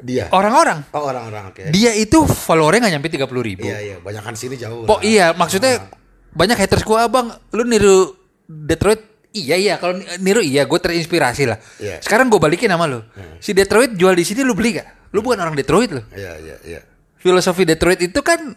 [0.00, 0.84] dia Orang-orang.
[0.90, 3.64] oh orang-orang oke Dia itu followernya nggak nyampe 30 ribu.
[3.64, 5.04] iya iya banyakan sini jauh Pok lah.
[5.04, 5.88] iya maksudnya
[6.30, 7.30] banyak haters gue abang.
[7.50, 8.10] Lu niru
[8.44, 9.00] Detroit.
[9.30, 11.58] Iya iya kalau ni- niru iya gue terinspirasi lah.
[11.76, 11.98] Iya.
[11.98, 13.00] Sekarang gue balikin sama lu.
[13.38, 15.10] Si Detroit jual di sini lu beli gak?
[15.10, 16.02] Lu bukan orang Detroit lo.
[16.10, 16.80] iya iya iya
[17.16, 18.52] Filosofi Detroit itu kan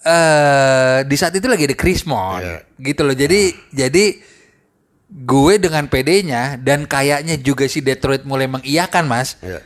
[0.00, 2.58] eh di saat itu lagi ada Chrismon Iya.
[2.78, 3.12] gitu loh.
[3.12, 4.04] Jadi jadi
[5.08, 9.64] gue dengan PD-nya dan kayaknya juga si Detroit mulai mengiyakan mas iya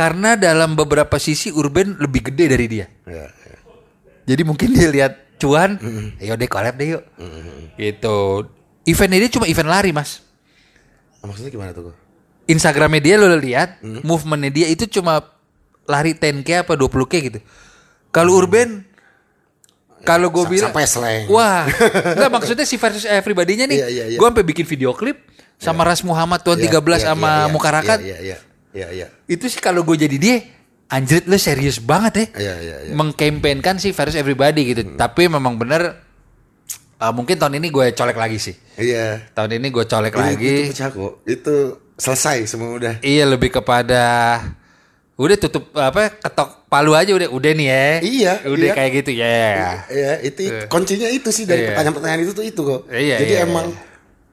[0.00, 2.88] karena dalam beberapa sisi Urban lebih gede dari dia.
[3.04, 3.58] iya iya.
[4.24, 5.76] Jadi mungkin dia lihat cuan,
[6.16, 7.04] ayo deh collab deh yuk.
[7.76, 8.16] Gitu.
[8.88, 10.24] Eventnya dia cuma event lari mas.
[11.20, 11.92] Ah, maksudnya gimana tuh
[12.48, 15.20] Instagramnya dia lo lihat, movementnya dia itu cuma
[15.84, 17.38] lari 10k apa 20k gitu.
[18.08, 18.82] Kalau Urban,
[20.02, 21.28] kalau gue bilang, sampai slang.
[21.28, 21.68] wah,
[22.16, 24.18] nggak maksudnya si versus everybody-nya nih, Iya, iya, iya.
[24.18, 25.22] gue sampai bikin video klip
[25.60, 27.98] sama Ras Muhammad tuan Iya, 13 iya, sama iya, iya, Mukarakat.
[28.00, 28.38] Iya iya
[28.72, 29.06] iya iya.
[29.24, 30.36] Itu sih kalau gue jadi dia,
[30.86, 32.26] anjrit lu serius banget ya.
[32.36, 32.92] Iya, iya, iya.
[32.92, 34.82] Mengkampanyekan si versus everybody gitu.
[34.94, 36.02] Tapi memang bener,
[36.96, 38.54] uh, mungkin tahun ini gue colek lagi sih.
[38.76, 39.30] Iya.
[39.30, 40.54] Tahun ini gue colek Itu- lagi.
[40.60, 41.12] Itu pecah kok.
[41.24, 41.54] Itu
[41.94, 42.94] selesai semua udah.
[43.00, 44.02] Iya lebih kepada
[45.20, 47.86] udah tutup apa ketok palu aja udah udah nih ya.
[48.00, 48.74] Iya, Udah iya.
[48.74, 49.36] kayak gitu ya.
[49.92, 51.76] Iya, itu kuncinya itu sih dari Iya.
[51.76, 52.88] pertanyaan-pertanyaan itu tuh itu kok.
[52.88, 53.68] Iya, Jadi iya, emang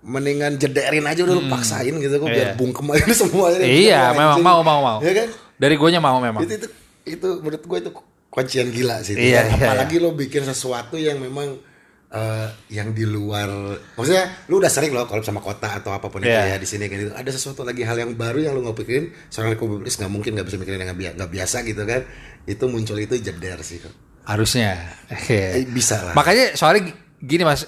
[0.07, 2.55] mendingan jederin aja udah lu paksain gitu kok biar Iya.
[2.55, 3.59] bungkem aja semuanya.
[3.59, 4.97] Iya, memang mau mau mau.
[4.97, 5.27] Iya kan?
[5.57, 6.39] Dari guanya mau memang.
[6.41, 6.67] Itu itu
[7.05, 7.91] itu menurut gue itu
[8.29, 9.13] kuncian gila sih.
[9.13, 11.59] Iya, iya, Apalagi lo bikin sesuatu yang memang
[12.07, 13.51] eh, yang di luar
[13.91, 16.45] maksudnya lu udah sering loh kalau sama kota atau apa pun itu Iya.
[16.45, 19.05] ya di sini kayak gitu ada sesuatu lagi hal yang baru yang lu nggak pikirin
[19.27, 22.07] seorang republikis nggak mungkin nggak bisa mikirin yang nggak bia- nggak biasa gitu kan
[22.45, 23.83] itu muncul itu jeder sih
[24.23, 24.87] Harusnya.
[25.09, 27.67] Eh, bisa lah Makanya soalnya gi- gini Mas,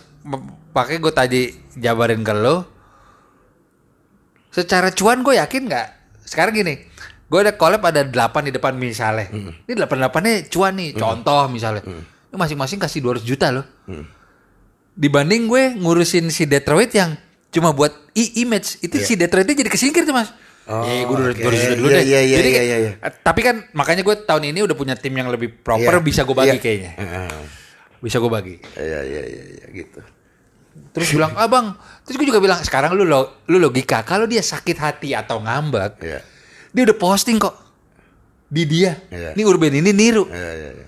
[0.70, 1.42] pakai gue tadi
[1.80, 2.68] jabarin ke lo.
[4.50, 5.88] Secara cuan gue yakin nggak?
[6.24, 6.76] Sekarang gini,
[7.24, 8.14] gue ada collab ada 8
[8.44, 9.30] di depan misalnya.
[9.64, 11.82] Ini 8-8-nya cuan nih, contoh misalnya.
[12.30, 13.66] Ini masing-masing kasih 200 juta loh.
[14.92, 17.16] Dibanding gue ngurusin si Detroit yang
[17.50, 20.30] cuma buat i- image, itu si Detroitnya jadi kesingkir tuh mas.
[20.70, 21.42] Oh, Eh, gue 200 oke.
[21.42, 22.06] 200 juta dulu Iya, deh.
[22.06, 22.92] iya, iya, Jadi iya, kan- iya, iya.
[23.00, 26.04] eh, Tapi kan makanya gue tahun ini udah punya tim yang lebih proper, Iya.
[26.04, 26.62] bisa gue bagi Iya.
[26.62, 26.92] kayaknya.
[26.94, 27.30] Heeh.
[28.00, 28.56] Bisa gue bagi.
[28.76, 29.98] Iya iya iya iya gitu.
[30.90, 31.74] Terus bilang, abang.
[32.02, 34.02] Terus gue juga bilang, sekarang lu lo, lu logika.
[34.02, 36.20] Kalau dia sakit hati atau ngambek, Iya.
[36.70, 37.56] dia udah posting kok
[38.46, 38.98] di dia.
[39.08, 39.34] Iya.
[39.34, 40.26] Ini urban ini niru.
[40.26, 40.88] Iya iya iya.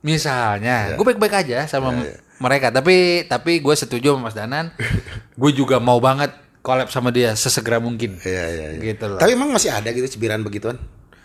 [0.00, 0.94] Misalnya, Iya.
[0.94, 2.16] gue baik-baik aja sama Iya, iya.
[2.36, 2.68] mereka.
[2.68, 2.94] Tapi
[3.24, 4.68] tapi gue setuju sama Mas Danan.
[5.40, 6.28] gue juga mau banget
[6.60, 8.20] collab sama dia sesegera mungkin.
[8.20, 8.80] Iya iya iya.
[8.84, 9.16] Gitu loh.
[9.16, 10.76] Tapi emang masih ada gitu cibiran begituan?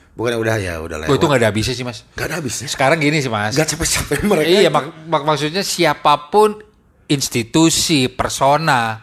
[0.10, 1.08] Bukan udah ya udah lewat.
[1.08, 2.04] Gue itu gak ada habisnya sih mas.
[2.12, 2.68] Gak ada habisnya.
[2.68, 3.52] Sekarang gini sih mas.
[3.52, 4.48] Gak capek-capek mereka.
[4.50, 6.60] Iya, mak- mak- maksudnya siapa pun
[7.10, 9.02] institusi, persona,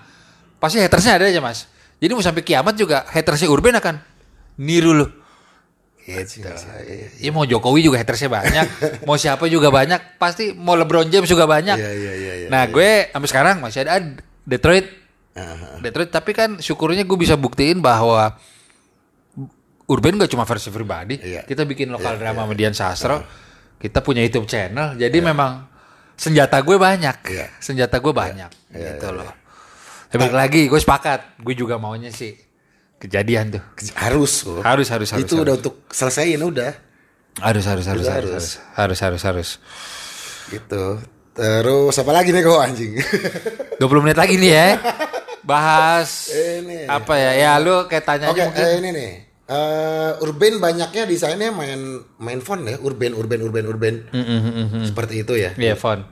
[0.62, 1.66] pasti hatersnya ada aja mas.
[1.98, 3.94] Jadi mau sampai kiamat juga hatersnya Urban akan
[4.62, 5.08] niru lo.
[6.06, 6.46] Gitu.
[7.18, 8.66] Ya mau Jokowi juga hatersnya banyak,
[9.10, 11.74] mau siapa juga banyak, pasti mau LeBron James juga banyak.
[11.74, 13.98] Iya, iya, iya, iya, nah gue sampai sekarang masih ada
[14.46, 14.86] Detroit,
[15.34, 15.82] Aha.
[15.82, 16.14] Detroit.
[16.14, 18.38] Tapi kan syukurnya gue bisa buktiin bahwa
[19.86, 21.18] Urban gak cuma versi pribadi.
[21.18, 21.42] Iya.
[21.42, 23.22] Kita bikin lokal drama sama Dian Sastro.
[23.78, 24.98] Kita punya YouTube channel.
[24.98, 25.75] Jadi memang
[26.16, 27.16] senjata gue banyak.
[27.28, 27.46] Iya.
[27.60, 28.50] Senjata gue banyak.
[28.72, 29.30] gitu loh.
[30.08, 31.38] Tapi lagi gue sepakat.
[31.40, 32.32] Gue juga maunya sih
[32.96, 33.62] kejadian tuh.
[33.94, 34.64] Harus kok.
[34.64, 35.24] Harus harus harus.
[35.24, 35.44] Itu harus.
[35.44, 36.72] udah untuk selesaiin udah.
[37.36, 38.48] harus harus harus Udah harus harus.
[38.72, 39.48] harus harus harus.
[40.48, 40.84] Gitu.
[41.36, 42.92] Terus apa lagi nih kok anjing?
[43.84, 44.68] 20 menit lagi nih ya.
[45.46, 46.88] Bahas Ini.
[46.88, 47.30] apa ya?
[47.36, 48.64] Ya lu kayak tanya Oke, mungkin.
[48.64, 49.12] eh, ini nih.
[49.46, 51.78] Eh, urban banyaknya desainnya main
[52.18, 53.94] main font ya, urban urban urban urban.
[54.82, 55.54] Seperti itu ya.
[55.54, 56.02] Iya, font.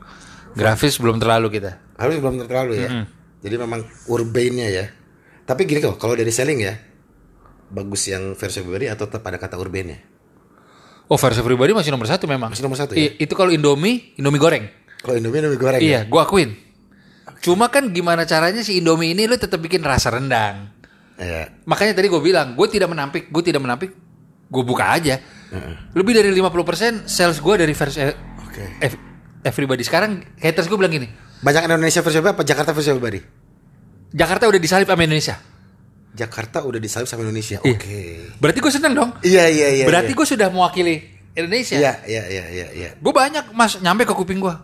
[0.54, 1.82] Grafis belum terlalu kita.
[1.98, 3.10] Harus belum terlalu ya.
[3.42, 4.86] Jadi memang urbannya ya.
[5.44, 6.78] Tapi gini kok, kalau dari selling ya,
[7.68, 9.98] bagus yang versi pribadi atau tetap ada kata urbannya?
[11.04, 12.54] Oh, versi pribadi masih nomor satu memang.
[12.54, 13.12] Masih nomor satu ya?
[13.12, 14.64] I- itu kalau Indomie, Indomie goreng.
[15.02, 15.80] Kalau Indomie Indomie goreng.
[15.82, 15.84] ya?
[15.84, 16.54] Iya, gua akuin.
[17.42, 20.70] Cuma kan gimana caranya si Indomie ini lu tetap bikin rasa rendang.
[21.14, 21.62] Iya.
[21.64, 23.90] Makanya tadi gue bilang, gue tidak menampik, gue tidak menampik,
[24.50, 25.18] gue buka aja.
[25.94, 28.10] Lebih dari 50% sales gue dari versi eh,
[28.42, 28.82] Oke.
[28.82, 29.02] ev-
[29.46, 29.86] everybody.
[29.86, 31.06] Sekarang haters gue bilang gini,
[31.38, 33.20] Banyak Indonesia versi apa Jakarta versi pribadi?
[34.10, 35.36] Jakarta udah disalip sama Indonesia.
[36.14, 37.58] Jakarta udah disalip sama Indonesia.
[37.60, 37.74] Iya.
[37.74, 38.00] Oke.
[38.40, 39.10] Berarti gue seneng dong.
[39.20, 39.84] Iya iya iya.
[39.84, 40.18] Berarti iya.
[40.18, 40.94] gue sudah mewakili
[41.34, 41.76] Indonesia.
[41.76, 42.90] Iya iya iya iya iya.
[42.96, 44.54] Gue banyak mas nyampe ke kuping gue.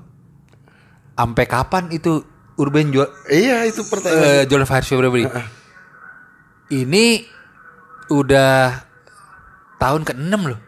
[1.14, 2.24] Sampai kapan itu
[2.57, 4.24] Urban jual Iya itu pertanyaan.
[4.24, 5.26] eh, jual versi pribadi?
[6.70, 7.26] Ini
[8.10, 8.78] udah
[9.78, 10.60] tahun ke-6 loh.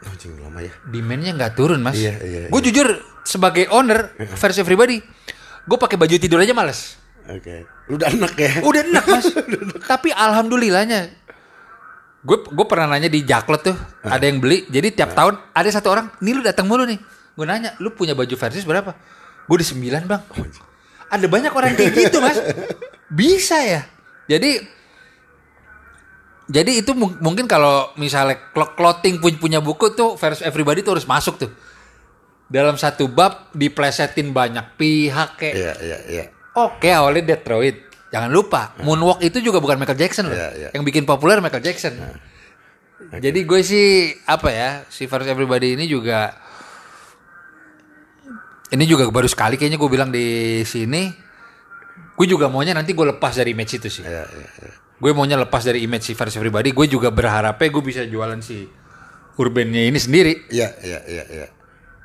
[0.00, 0.72] Anjing lama ya.
[0.88, 1.96] Demandnya nggak turun mas.
[1.96, 2.88] Iya, iya, Gue jujur
[3.24, 4.96] sebagai owner versi pribadi,
[5.64, 6.96] gue pakai baju tidur aja males.
[7.28, 7.68] Oke.
[7.92, 8.52] Lu udah enak ya.
[8.64, 9.26] Udah enak mas.
[9.92, 11.12] Tapi alhamdulillahnya,
[12.24, 14.64] gue gue pernah nanya di Jaklet tuh, ada yang beli.
[14.72, 16.96] Jadi tiap tahun ada satu orang, nih lu datang mulu nih.
[17.36, 18.96] Gue nanya, lu punya baju versi berapa?
[19.44, 20.22] Gue di 9 bang.
[21.10, 22.40] Ada banyak orang kayak gitu mas.
[23.20, 23.84] Bisa ya.
[24.30, 24.79] Jadi
[26.50, 30.98] jadi itu mung- mungkin kalau misalnya clo- clothing pun punya buku tuh versi everybody tuh
[30.98, 31.50] harus masuk tuh.
[32.44, 36.24] Dalam satu bab diplesetin banyak pihak kayak Iya iya iya.
[36.58, 37.86] Oke awalnya Detroit.
[38.10, 40.34] Jangan lupa Moonwalk itu juga bukan Michael Jackson loh.
[40.34, 40.68] Iya, iya.
[40.74, 41.94] Yang bikin populer Michael Jackson.
[43.12, 43.86] Jadi gue sih
[44.26, 46.34] apa ya si First Everybody ini juga
[48.70, 50.26] ini juga baru sekali kayaknya gue bilang di
[50.62, 51.10] sini.
[52.14, 54.02] Gue juga maunya nanti gue lepas dari image itu sih.
[54.02, 54.74] Iya iya iya.
[55.00, 56.70] Gue maunya lepas dari image si First Everybody.
[56.70, 58.68] Gue juga berharapnya gue bisa jualan si
[59.32, 61.46] urbannya ini sendiri Iya iya iya iya.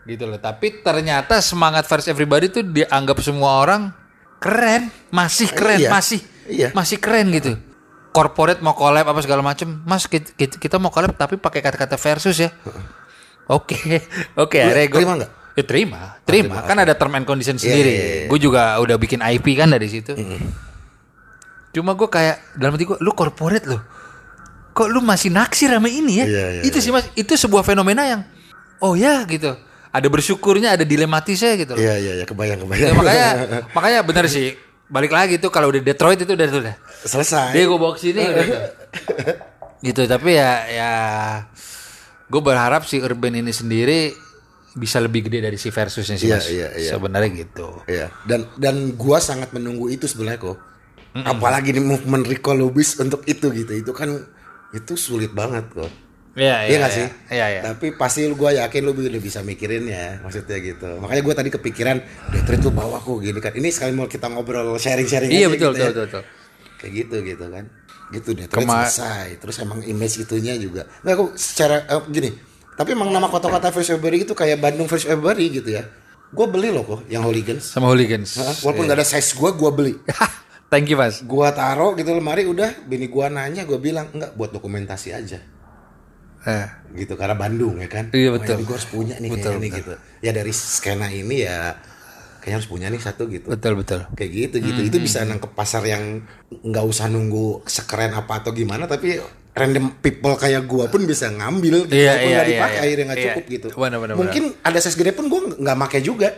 [0.05, 0.39] gitu loh.
[0.39, 3.91] Tapi ternyata semangat First Everybody tuh dianggap semua orang
[4.37, 5.89] keren, masih keren, Iya.
[5.89, 6.69] masih Iya.
[6.71, 7.59] masih keren gitu.
[8.09, 12.39] Corporate mau collab apa segala macem, Mas kita, kita- mau collab tapi pakai kata-kata versus
[12.39, 12.47] ya.
[13.45, 13.75] Oke,
[14.39, 14.55] oke.
[14.55, 15.31] Akhirnya gua- terima nggak?
[15.51, 16.55] Ya terima, terima.
[16.63, 17.91] Kan ada term and condition Iya, sendiri.
[17.91, 18.25] iya, iya.
[18.27, 20.15] Gue juga udah bikin IP kan dari situ.
[21.75, 23.83] Cuma gue kayak dalam hati gue, lu corporate loh.
[24.71, 26.25] Kok lu masih naksir sama ini ya?
[26.25, 28.23] Iya, iya, itu sih mas, itu sebuah fenomena yang,
[28.79, 29.51] oh ya gitu.
[29.91, 31.75] Ada bersyukurnya, ada dilematisnya gitu.
[31.75, 32.95] Iya iya iya kebayang Ya, kebayang.
[32.95, 33.29] makanya,
[33.75, 34.55] makanya bener sih.
[34.85, 36.75] Balik lagi tuh kalau udah Detroit itu udah udah.
[37.03, 37.51] selesai.
[37.51, 38.55] Dia gue bawa ke sini gitu.
[39.87, 40.01] gitu.
[40.03, 40.91] Tapi ya ya
[42.27, 44.11] gue berharap si Urban ini sendiri
[44.75, 46.47] bisa lebih gede dari si versusnya sih Iya, mas.
[46.51, 46.91] iya, iya.
[46.91, 47.67] Sebenarnya gitu.
[47.87, 48.11] Iya.
[48.27, 50.59] Dan dan gua sangat menunggu itu sebenarnya kok.
[51.15, 53.71] Apalagi di movement Rico Lubis untuk itu gitu.
[53.71, 54.11] Itu kan
[54.75, 55.87] itu sulit banget kok.
[56.35, 57.07] Iya Iya gak sih?
[57.31, 57.61] Iya iya.
[57.63, 60.99] Tapi pasti gua yakin lu udah bisa mikirin ya maksudnya gitu.
[60.99, 62.03] Makanya gua tadi kepikiran
[62.35, 63.55] Detroit tuh bawa kok gini kan.
[63.55, 65.87] Ini sekali mau kita ngobrol sharing-sharing Iya betul gitu betul, ya.
[65.87, 66.23] betul betul.
[66.75, 67.65] Kayak gitu gitu kan.
[68.11, 69.27] Gitu Detroit Kema- selesai.
[69.39, 70.83] Terus emang image itunya juga.
[71.07, 72.29] Nggak kok secara eh, gini.
[72.75, 75.87] Tapi emang nama kota-kota First February itu kayak Bandung First February gitu ya.
[76.35, 77.63] Gua beli loh kok yang Hooligans.
[77.63, 78.35] Sama hooligans.
[78.35, 78.51] Hah?
[78.59, 79.95] Walaupun nggak ada size gua, gua beli.
[80.67, 81.21] Thank you mas.
[81.21, 82.83] Gua taruh gitu lemari udah.
[82.83, 85.39] Bini gua nanya, gua bilang enggak buat dokumentasi aja.
[86.45, 86.67] Eh.
[86.95, 88.09] Gitu karena Bandung ya kan.
[88.11, 88.55] Iya, Oh, betul.
[88.57, 89.93] ini gua harus punya nih Betul, nih gitu.
[90.19, 91.77] Ya dari skena ini ya
[92.39, 93.47] kayaknya harus punya nih satu gitu.
[93.49, 94.05] Betul betul.
[94.13, 94.79] Kayak gitu gitu.
[94.79, 99.17] Hmm, Itu bisa nangkep pasar yang nggak usah nunggu sekeren apa atau gimana tapi
[99.55, 101.93] random people kayak gua pun bisa ngambil gitu.
[101.95, 102.83] Iya, iya, nggak iya, dipakai iya.
[102.83, 103.25] akhirnya nggak Iya.
[103.31, 103.67] cukup gitu.
[103.71, 106.29] Benar, benar, Mungkin ada size gede pun gua nggak pakai juga.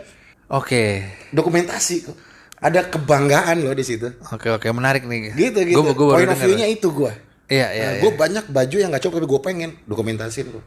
[0.47, 0.83] Oke.
[1.31, 2.17] Dokumentasi kok.
[2.57, 4.09] Ada kebanggaan loh di situ.
[4.33, 5.33] Oke oke menarik nih.
[5.37, 5.81] Gitu gitu.
[5.81, 7.13] Gua, gua Point of view-nya itu gua.
[7.47, 7.85] Iya iya.
[7.87, 8.01] Nah, iya.
[8.03, 10.63] gue banyak baju yang gak cukup tapi gue pengen dokumentasin kok.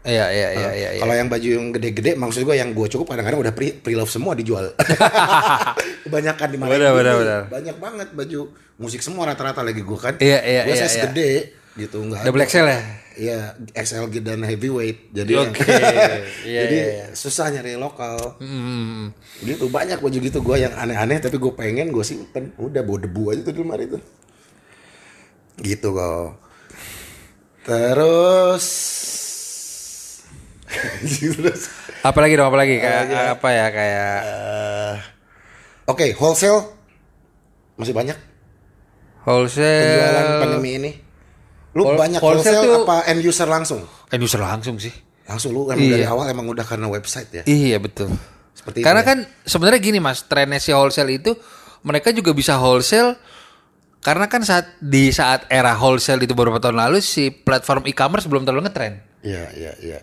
[0.00, 0.88] Iya iya iya iya.
[0.96, 1.00] iya.
[1.02, 4.38] Kalau yang baju yang gede-gede maksud gue yang gue cukup kadang-kadang udah pre, pre-love semua
[4.38, 4.70] dijual.
[6.06, 6.70] Kebanyakan di mana?
[7.50, 8.40] Banyak banget baju
[8.80, 10.14] musik semua rata-rata lagi gue kan.
[10.22, 11.04] Iya, iya, Gue iya, size iya.
[11.10, 11.30] gede
[11.80, 12.42] gitu nggak Double.
[12.42, 12.80] XL ya?
[13.12, 13.38] Iya,
[13.74, 15.10] XL dan heavyweight.
[15.10, 15.60] Jadi Oke.
[15.60, 18.16] yang- Iya, jadi iya, susah nyari lokal.
[18.38, 19.12] Hmm.
[19.38, 22.52] Gitu banyak baju gitu gue yang aneh-aneh tapi gue pengen gue simpen.
[22.56, 24.00] Udah bawa debu aja tuh di lemari tuh.
[25.58, 26.28] Gitu kok.
[27.60, 28.66] Terus
[30.64, 31.62] terus
[32.08, 34.94] Apalagi dong, apalagi kayak apa ya kayak eh,
[35.84, 36.64] Oke, wholesale
[37.76, 38.16] masih banyak
[39.20, 39.84] wholesale.
[39.84, 40.90] penjualan pandemi ini.
[41.70, 43.86] Lu Whol- banyak wholesale tuh- apa end user langsung?
[44.08, 44.90] End user langsung sih.
[45.24, 45.94] Langsung lu emang Iya.
[45.94, 47.42] dari awal emang udah karena website ya.
[47.44, 48.10] Iya betul.
[48.50, 49.10] Seperti Karena itu ya?
[49.14, 51.32] kan sebenarnya gini mas, trennya si wholesale itu
[51.80, 53.14] mereka juga bisa wholesale
[53.98, 58.42] karena kan saat di saat era wholesale itu beberapa tahun lalu si platform e-commerce belum
[58.42, 59.98] terlalu ngetren Iya, iya, iya.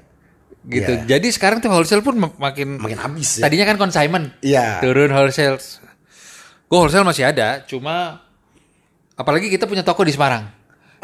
[0.64, 0.92] gitu.
[0.94, 1.04] Iya.
[1.06, 3.46] Jadi sekarang tuh wholesale pun mak- makin Makin habis ya.
[3.46, 4.80] tadinya kan consignment, Iya.
[4.80, 5.60] turun wholesale.
[6.66, 8.24] Gue wholesale masih ada, cuma
[9.14, 10.50] apalagi kita punya toko di Semarang.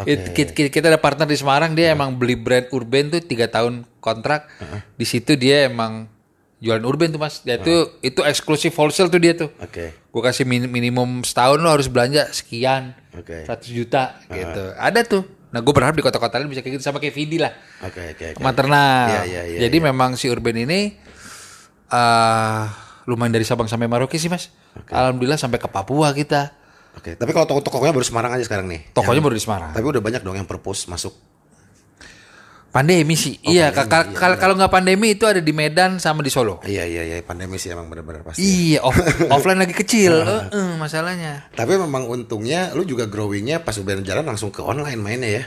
[0.04, 3.86] It- Kita, kita ada partner di Semarang, dia emang beli brand Urban tuh tiga tahun
[4.00, 4.50] kontrak.
[4.91, 6.10] Di situ dia emang
[6.58, 7.39] jualan Urban tuh mas.
[7.39, 9.54] Dia tuh itu eksklusif wholesale tuh dia tuh.
[9.58, 9.94] Oke.
[10.10, 13.44] Gue kasih min- minimum setahun lo harus belanja sekian, Oke.
[13.44, 14.64] 100 juta gitu.
[14.74, 15.24] Ada tuh.
[15.50, 17.54] Nah gue berharap di kota-kota lain bisa kayak gitu sama kayak Vidi lah.
[17.80, 18.41] Oke, oke, oke.
[18.41, 19.06] Maternal.
[19.08, 20.98] Iya, iya, iya, Jadi memang si Urban ini
[21.88, 22.64] eh
[23.06, 24.50] lumayan dari Sabang sampai Merauke sih mas.
[24.89, 26.56] Alhamdulillah sampai ke Papua kita.
[26.94, 28.94] Oke, tapi kalau toko-tokonya baru Semarang aja sekarang nih.
[28.94, 29.70] Tokonya Yang- baru di Semarang.
[29.74, 31.14] Tapi udah banyak dong yang purpose masuk.
[32.74, 33.38] Pandemi sih.
[33.46, 36.58] iya, ka- ka- kalau kalau nggak pandemi itu ada di Medan sama di Solo.
[36.66, 38.41] Iya, iya, iya, pandemi sih emang benar-benar pasti.
[38.41, 38.98] Iya, off-
[39.36, 40.10] offline lagi kecil.
[40.18, 41.54] Eh, eh, masalahnya.
[41.54, 45.44] Tapi memang untungnya lu juga growingnya pas udah jalan langsung ke online mainnya ya.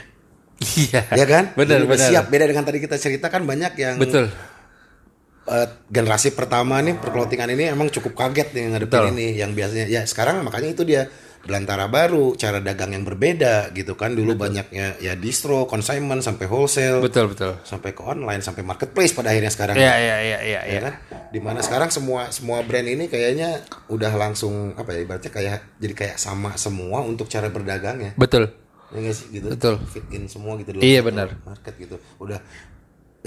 [0.57, 1.01] Iya.
[1.19, 1.51] Ya kan?
[1.59, 2.07] Benar, benar.
[2.07, 4.31] Siap beda dengan tadi kita cerita kan banyak yang Betul.
[5.45, 9.11] eh, generasi pertama nih perclothingan ini emang cukup kaget nih ngadepin Betul.
[9.11, 11.11] ini yang biasanya ya sekarang makanya itu dia
[11.45, 14.17] belantara baru cara dagang yang berbeda gitu kan.
[14.17, 17.03] Dulu banyaknya ya distro consignment sampai wholesale.
[17.03, 17.59] Betul, betul.
[17.67, 19.75] sampai ke online sampai marketplace pada akhirnya sekarang.
[19.77, 20.79] Iya, iya, iya, iya, ya iya.
[20.81, 20.93] kan?
[21.29, 23.61] Di mana sekarang semua semua brand ini kayaknya
[23.91, 28.17] udah langsung apa ya ibaratnya kayak jadi kayak sama semua untuk cara berdagangnya.
[28.17, 28.49] Betul.
[28.87, 29.27] ya nggak sih?
[29.35, 29.47] Gitu.
[29.51, 29.83] Betul.
[29.91, 31.35] fit in semua gitu dalam Iya, benar.
[31.43, 31.99] market gitu.
[32.23, 32.39] Udah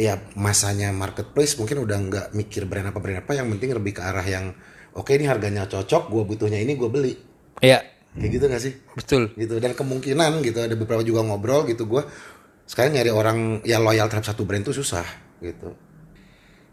[0.00, 4.00] ya masanya marketplace mungkin udah nggak mikir brand apa brand apa yang penting lebih ke
[4.00, 4.56] arah yang
[4.96, 7.12] oke ini harganya cocok gua butuhnya ini gua beli.
[7.60, 9.22] Iya, kayak gitu gak sih betul.
[9.34, 12.02] gitu dan kemungkinan gitu ada beberapa juga ngobrol gitu gua
[12.66, 15.06] sekarang nyari orang yang loyal terhadap satu brand tuh susah
[15.38, 15.70] gitu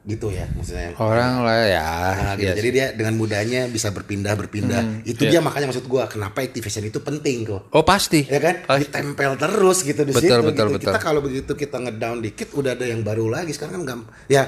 [0.08, 1.84] gitu ya maksudnya Orang lah ya.
[2.16, 2.48] Nah, gitu.
[2.48, 5.04] iya Jadi dia dengan mudahnya bisa berpindah berpindah.
[5.04, 7.68] itu dia makanya maksud gua kenapa activation itu penting kok.
[7.76, 8.24] Oh pasti.
[8.24, 8.64] Ya kan?
[8.64, 8.88] Pasti.
[8.88, 10.48] Ditempel terus gitu di Betul, situ.
[10.48, 10.76] betul, gitu.
[10.80, 10.92] betul.
[10.96, 13.52] Kita kalau begitu kita ngedown dikit udah ada yang baru lagi.
[13.52, 14.00] Sekarang kan gam
[14.32, 14.48] ya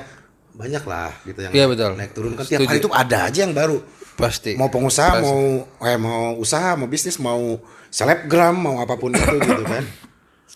[0.56, 1.92] banyak lah gitu yang Iya, betul.
[2.00, 3.78] naik turun kan tiap hari itu ada aja yang baru.
[4.20, 4.52] Pasti.
[4.54, 5.24] Mau pengusaha Pasti.
[5.24, 5.40] mau
[5.82, 7.58] eh mau usaha mau bisnis mau
[7.90, 9.84] selebgram mau apa pun itu gitu kan.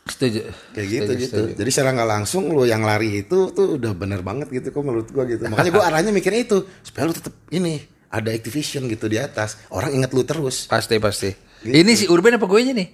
[0.04, 0.40] Setuju.
[0.76, 1.38] Kayak gitu Setuju, gitu.
[1.40, 1.54] setuju.
[1.56, 5.08] Jadi secara nggak langsung lu yang lari itu tuh udah bener banget gitu kok menurut
[5.10, 5.48] gua gitu.
[5.48, 7.80] Makanya gua arahnya mikirnya itu supaya lu tetap ini
[8.12, 9.58] ada Activision gitu di atas.
[9.72, 10.68] Orang inget lu terus.
[10.68, 11.32] Pasti, pasti.
[11.64, 11.72] Gitu.
[11.74, 12.90] Ini si Urban apa gue nih?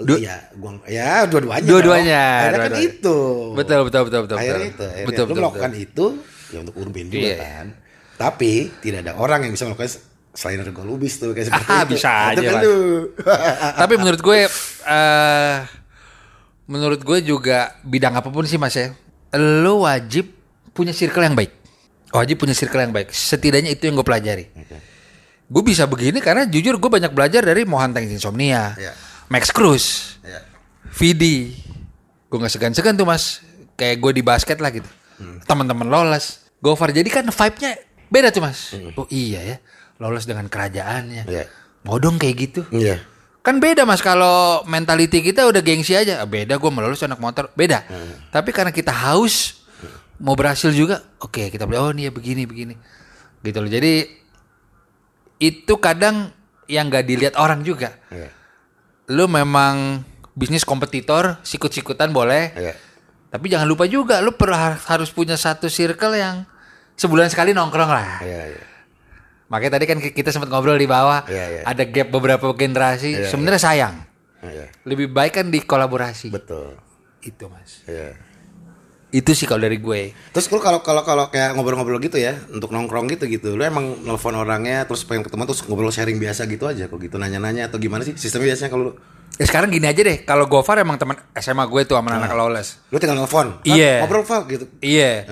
[0.00, 1.66] Du- Iya, gua ya dua-duanya.
[1.66, 2.22] Dua-duanya.
[2.40, 3.18] Akhirnya kan itu.
[3.52, 4.36] Betul, betul, betul, betul.
[4.38, 4.70] Akhirnya betul.
[4.72, 4.84] itu.
[4.86, 5.84] Akhirnya betul, lu betul, melakukan betul.
[5.84, 6.04] itu
[6.50, 7.36] ya untuk Urban juga Iya.
[7.36, 7.66] kan.
[8.20, 9.96] Tapi tidak ada orang yang bisa melakukan
[10.30, 11.90] selain Ergo Lubis tuh kayak seperti Ah, itu.
[11.90, 12.62] bisa aja, kan.
[13.80, 14.36] Tapi menurut gue,
[14.84, 15.56] eh
[16.68, 18.92] menurut gue juga bidang apa pun sih mas ya,
[19.34, 20.28] lo wajib
[20.70, 21.50] punya circle yang baik.
[22.10, 23.08] Wajib punya circle yang baik.
[23.08, 24.46] Setidaknya itu yang gue pelajari.
[25.46, 28.92] Gue bisa begini karena jujur gue banyak belajar dari Mohan Tank Insomnia, Iya.
[29.26, 30.42] Max Cruz, Ya.
[30.92, 31.54] Vidi.
[32.26, 33.42] Gue nggak segan-segan tuh mas.
[33.74, 34.86] Kayak gue di basket lah gitu.
[35.42, 36.46] Teman-teman lolos.
[36.60, 37.72] Gofar jadi kan vibe-nya
[38.10, 38.74] beda tuh mas.
[38.98, 39.56] Oh iya ya.
[40.02, 41.24] Lolos dengan kerajaannya.
[41.30, 41.44] Iya.
[41.86, 42.62] Mau dong kayak gitu.
[42.74, 43.00] Iya.
[43.40, 46.20] Kan beda mas kalau mentality kita udah gengsi aja.
[46.20, 47.48] Ah, Beda gue melulus anak motor.
[47.56, 47.86] Beda.
[48.28, 49.64] Tapi karena kita haus
[50.20, 51.00] mau berhasil juga.
[51.22, 52.74] Oke kita bilang oh nih ya begini begini.
[53.40, 53.70] Gitu loh.
[53.72, 53.92] Jadi
[55.40, 56.36] itu kadang
[56.68, 57.96] yang gak dilihat orang juga.
[58.12, 58.28] Iya.
[59.10, 60.04] Lu memang
[60.36, 62.52] bisnis kompetitor, sikut-sikutan boleh.
[62.54, 62.74] Iya.
[63.30, 66.44] Tapi jangan lupa juga lu perlu harus punya satu circle yang
[67.00, 68.20] sebulan sekali nongkrong lah.
[68.20, 68.64] Iya, iya.
[69.48, 71.62] Makanya tadi kan kita sempat ngobrol di bawah, Iya, iya.
[71.64, 73.16] ada gap beberapa generasi.
[73.16, 73.94] Iya, Sebenarnya sayang.
[74.44, 74.68] Iya.
[74.84, 76.28] Lebih baik kan di kolaborasi.
[76.30, 76.76] Betul.
[77.18, 77.82] Itu mas.
[77.84, 78.14] Iya.
[79.10, 80.14] Itu sih kalau dari gue.
[80.30, 83.98] Terus lu kalau kalau kalau kayak ngobrol-ngobrol gitu ya, untuk nongkrong gitu gitu, lu emang
[84.06, 87.82] nelfon orangnya terus pengen ketemu terus ngobrol sharing biasa gitu aja kok gitu nanya-nanya atau
[87.82, 88.92] gimana sih sistemnya biasanya kalau lu,
[89.34, 92.78] Ya sekarang gini aja deh, kalau Gofar emang teman SMA gue tuh sama anak lawless.
[92.92, 94.04] lu tinggal nelfon, "Fak, Iya.
[94.04, 94.64] ngobrol Val gitu.
[94.78, 95.26] Iya.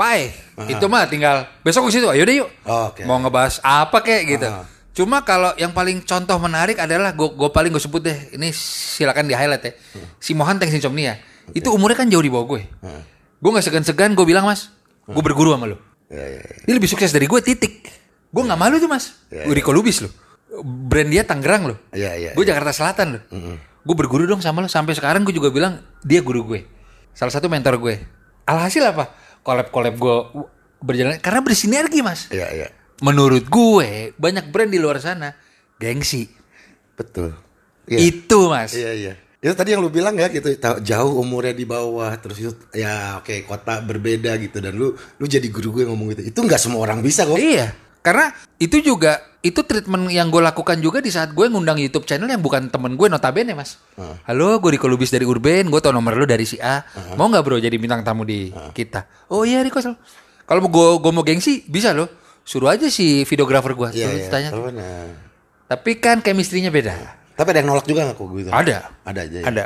[0.00, 0.32] Pai,
[0.64, 2.48] itu mah tinggal besok ke situ, ayo deh yuk.
[2.64, 3.04] Oke.
[3.04, 4.48] Mau ngebahas apa kek gitu.
[4.48, 4.64] Ah.
[4.96, 8.32] Cuma kalau yang paling contoh menarik adalah gue gue paling gue sebut deh.
[8.32, 9.72] Ini silakan di highlight ya.
[10.16, 11.20] Si Mohan Tanks Insomnia.
[11.52, 12.62] Itu umurnya kan jauh di bawah gue.
[13.44, 14.72] Gue nggak segan-segan gue bilang mas,
[15.04, 15.76] gue berguru sama lo.
[16.08, 16.54] Ya, ya, ya.
[16.64, 17.84] Dia lebih sukses dari gue titik.
[18.32, 19.20] Gue nggak malu tuh mas.
[19.28, 20.08] Uriko Lubis lo.
[20.64, 21.76] Brand dia Tangerang lo.
[21.92, 23.20] Iya, iya, Gue Jakarta Selatan lo.
[23.84, 24.68] Gue berguru dong sama lo.
[24.72, 26.64] Sampai sekarang gue juga bilang dia guru gue.
[27.12, 28.00] Salah satu mentor gue.
[28.48, 29.19] Alhasil apa?
[29.40, 30.16] Collab-collab gue
[30.80, 32.28] berjalan karena bersinergi mas.
[32.28, 32.68] Iya, iya.
[33.00, 35.32] Menurut gue banyak brand di luar sana
[35.80, 36.28] gengsi.
[36.96, 37.32] Betul.
[37.88, 37.98] Iya.
[38.00, 38.76] Itu mas.
[38.76, 39.14] Iya iya.
[39.40, 40.52] Itu tadi yang lu bilang ya gitu
[40.84, 45.48] jauh umurnya di bawah terus itu ya oke kota berbeda gitu dan lu lu jadi
[45.48, 46.28] guru gue ngomong gitu.
[46.28, 47.40] Itu nggak semua orang bisa kok.
[47.40, 47.72] Iya.
[48.04, 52.28] Karena itu juga itu treatment yang gue lakukan juga di saat gue ngundang YouTube channel
[52.28, 53.80] yang bukan temen gue notabene mas.
[54.28, 56.84] Halo, gue Riko Lubis dari Urban, gue tau nomor lu dari si A.
[57.16, 59.08] Mau nggak bro jadi bintang tamu di kita?
[59.32, 59.80] Oh iya Riko.
[60.44, 62.08] Kalau mau gue gue mau gengsi bisa loh.
[62.44, 63.88] Suruh aja si videografer gue.
[63.96, 64.28] Suruh iya.
[64.28, 64.50] tanya.
[65.70, 66.92] Tapi kan chemistry-nya beda.
[67.32, 68.50] Tapi ada yang nolak juga nggak kok gitu?
[68.52, 68.76] Ada.
[69.08, 69.38] Ada aja.
[69.40, 69.44] ya?
[69.48, 69.64] Ada.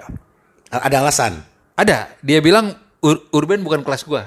[0.71, 1.33] A- Ada alasan.
[1.75, 2.15] Ada.
[2.23, 4.23] Dia bilang Ur- Urban bukan kelas gue.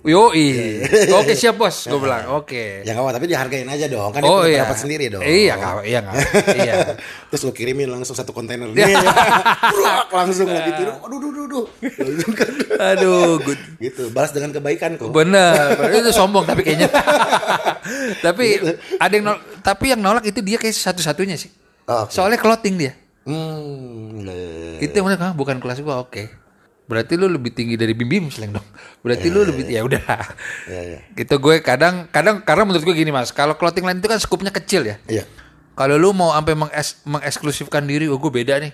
[0.00, 0.46] Yoi.
[0.78, 1.10] Iya.
[1.16, 1.84] Oke siap bos.
[1.84, 2.86] Gue bilang oke.
[2.86, 4.10] Ya nggak apa tapi dihargain aja dong.
[4.10, 4.62] Kan Oh iya.
[4.62, 5.20] pendapat sendiri dong.
[5.20, 5.72] Iya kak.
[5.82, 6.14] Iya nggak.
[6.54, 6.74] Iya.
[7.28, 8.70] Terus lu kirimin langsung satu kontainer.
[8.72, 8.94] Nih.
[8.94, 10.82] Brak, langsung lah gitu.
[10.86, 11.64] Aduh, aduh, aduh, aduh.
[12.30, 12.50] Kan.
[12.94, 13.58] Aduh, good.
[13.78, 14.06] gitu.
[14.08, 15.10] Balas dengan kebaikan kok.
[15.10, 16.86] Bener, itu sombong tapi kayaknya.
[18.20, 18.70] tapi Gitu.
[18.96, 21.50] ada yang nolak, tapi yang nolak itu dia kayak satu-satunya sih.
[21.84, 22.12] Oh, oke.
[22.12, 22.92] Soalnya clothing dia.
[23.24, 24.24] Hmm.
[24.24, 24.78] iya.
[24.80, 26.47] Itu yang mereka "Ah, bukan kelas gua, oke.
[26.88, 28.64] Berarti lu lebih tinggi dari Bim Bim seleng dong.
[29.04, 30.00] Berarti lu lebih ya udah.
[30.64, 30.98] Iya, iya.
[31.12, 34.48] Gitu gue kadang kadang karena menurut gue gini Mas, kalau clothing line itu kan skupnya
[34.48, 34.96] kecil ya.
[35.04, 35.28] Iya.
[35.76, 38.72] Kalau lu mau sampai menges- mengeksklusifkan diri, oh gue beda nih.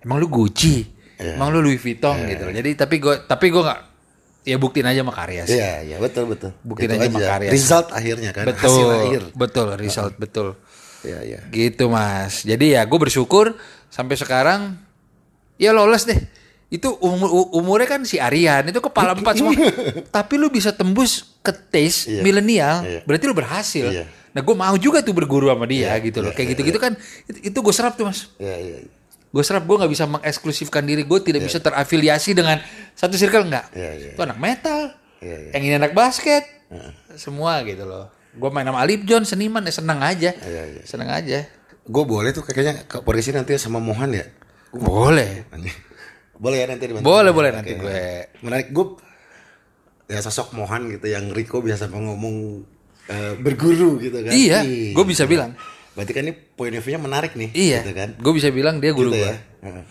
[0.00, 0.84] Emang lu Gucci,
[1.16, 1.34] Iya.
[1.34, 2.44] emang lu Louis Vuitton gitu.
[2.44, 2.52] loh.
[2.52, 3.80] Jadi tapi gue tapi gue nggak
[4.44, 5.56] ya buktiin aja sama karya sih.
[5.56, 6.52] Iya, iya, betul, betul.
[6.60, 7.48] Buktiin Itu aja sama karya.
[7.48, 9.22] Result akhirnya kan, hasil Betul, akhir.
[9.32, 10.48] betul, result betul.
[11.00, 11.40] Iya, iya.
[11.48, 12.44] Gitu mas.
[12.44, 13.56] Jadi ya gue bersyukur
[13.88, 14.76] sampai sekarang
[15.56, 16.20] ya lolos deh.
[16.74, 19.54] Itu umur, umurnya kan si Aryan itu kepala empat semua.
[20.10, 22.20] Tapi lu bisa tembus ke taste Iya.
[22.20, 23.00] milenial, Iya.
[23.06, 23.86] berarti lu berhasil.
[23.86, 24.04] Iya.
[24.34, 26.28] Nah gue mau juga tuh berguru sama dia gitu loh.
[26.28, 28.26] iya, Kayak gitu-gitu kan itu, itu gue serap tuh mas.
[28.36, 28.76] Iya, iya.
[29.30, 32.58] Gue serap gue nggak bisa mengeksklusifkan diri gue tidak bisa terafiliasi dengan
[32.92, 33.66] satu circle nggak.
[33.70, 34.10] Iya, iya.
[34.10, 35.50] Itu anak metal, Iya, iya.
[35.54, 36.42] yang ini anak basket,
[37.14, 38.10] semua gitu loh.
[38.34, 40.82] Gue main sama Alip John seniman ya senang aja, Iya, iya.
[40.82, 41.46] senang aja.
[41.84, 44.26] Gue boleh tuh kayaknya ke podcast nanti sama Mohan ya.
[44.70, 45.46] Boleh.
[46.36, 47.04] Boleh ya nanti dibantu.
[47.04, 47.94] Boleh, boleh nanti gue.
[48.40, 48.86] Menarik gue
[50.06, 52.60] ya sosok Mohan gitu yang Riko biasa ngomong
[53.06, 54.30] eh, berguru gitu kan.
[54.30, 54.60] Iya,
[54.92, 55.54] gue bisa bilang.
[55.94, 57.54] Berarti kan ini point of view-nya menarik nih.
[57.54, 58.10] Iya, Gitu kan.
[58.16, 59.30] gue bisa bilang dia guru Gitu gue.
[59.30, 59.82] ya.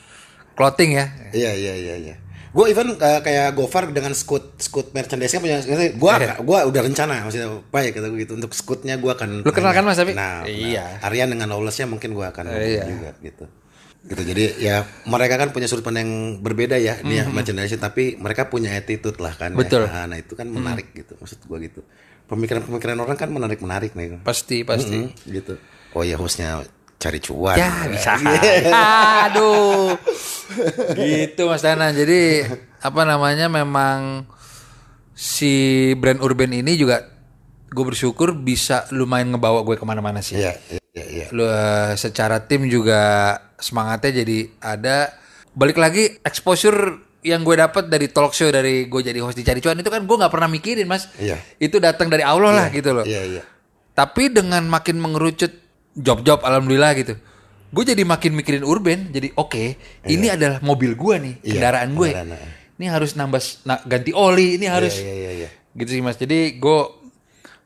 [0.54, 1.06] Clothing ya.
[1.32, 2.16] Iya iya iya iya.
[2.54, 6.14] Gue even uh, kayak Gofar dengan scoot scoot merchandise punya gue
[6.44, 9.74] gua udah rencana maksudnya apa ya kata gue gitu untuk scootnya gue akan Lu kenal
[9.74, 10.14] kan, Mas, tapi?
[10.14, 11.02] nah, Iya.
[11.02, 12.84] nah, Aryan dengan Lawlessnya mungkin gue akan ngomong Iya.
[12.86, 13.46] juga gitu
[14.04, 14.76] gitu jadi ya
[15.08, 19.32] mereka kan punya sudut pandang yang berbeda ya dia merchandise tapi mereka punya attitude lah
[19.32, 19.60] kan ya.
[19.64, 19.88] Betul.
[19.88, 21.82] nah, nah, itu kan menarik gitu maksud gue gitu
[22.28, 25.08] pemikiran-pemikiran orang kan menarik menarik nih Pasti, pasti.
[25.08, 25.56] Mm, gitu
[25.96, 26.68] oh ya hostnya
[27.00, 28.16] cari cuan Ya bisa.
[29.28, 30.00] Aduh.
[30.96, 31.92] gitu Mas Dana.
[31.92, 32.48] Jadi
[32.80, 34.24] apa namanya memang
[35.12, 37.04] si brand urban ini juga
[37.74, 40.38] gue bersyukur bisa lumayan ngebawa gue ke mana-mana sih.
[40.40, 43.02] iya iya iya Lu eh, secara tim juga
[43.58, 45.10] semangatnya jadi ada.
[45.54, 49.58] Balik lagi exposure yang gue dapat dari talk show dari gue jadi host di Cari
[49.58, 51.10] Cuan itu kan gue nggak pernah mikirin mas.
[51.16, 51.38] Iya.
[51.58, 53.06] Itu datang dari Allah lah gitu loh.
[53.06, 53.44] iya iya
[53.94, 55.54] Tapi dengan makin mengerucut
[55.94, 57.14] job-job alhamdulillah gitu.
[57.70, 59.10] Gue jadi makin mikirin urban.
[59.10, 62.10] Jadi oke, ini adalah mobil gue nih, Iya, kendaraan gue.
[62.12, 66.18] kendaraan, Ini harus nambah na- ganti oli, ini harus iya iya iya gitu sih mas.
[66.18, 66.80] Jadi gue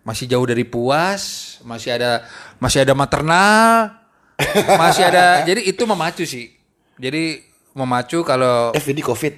[0.08, 2.24] masih jauh dari puas, masih ada
[2.64, 3.92] masih ada maternal,
[4.82, 5.44] masih ada.
[5.44, 6.56] Jadi itu memacu sih.
[6.96, 7.44] Jadi
[7.76, 9.34] memacu kalau FVD COVID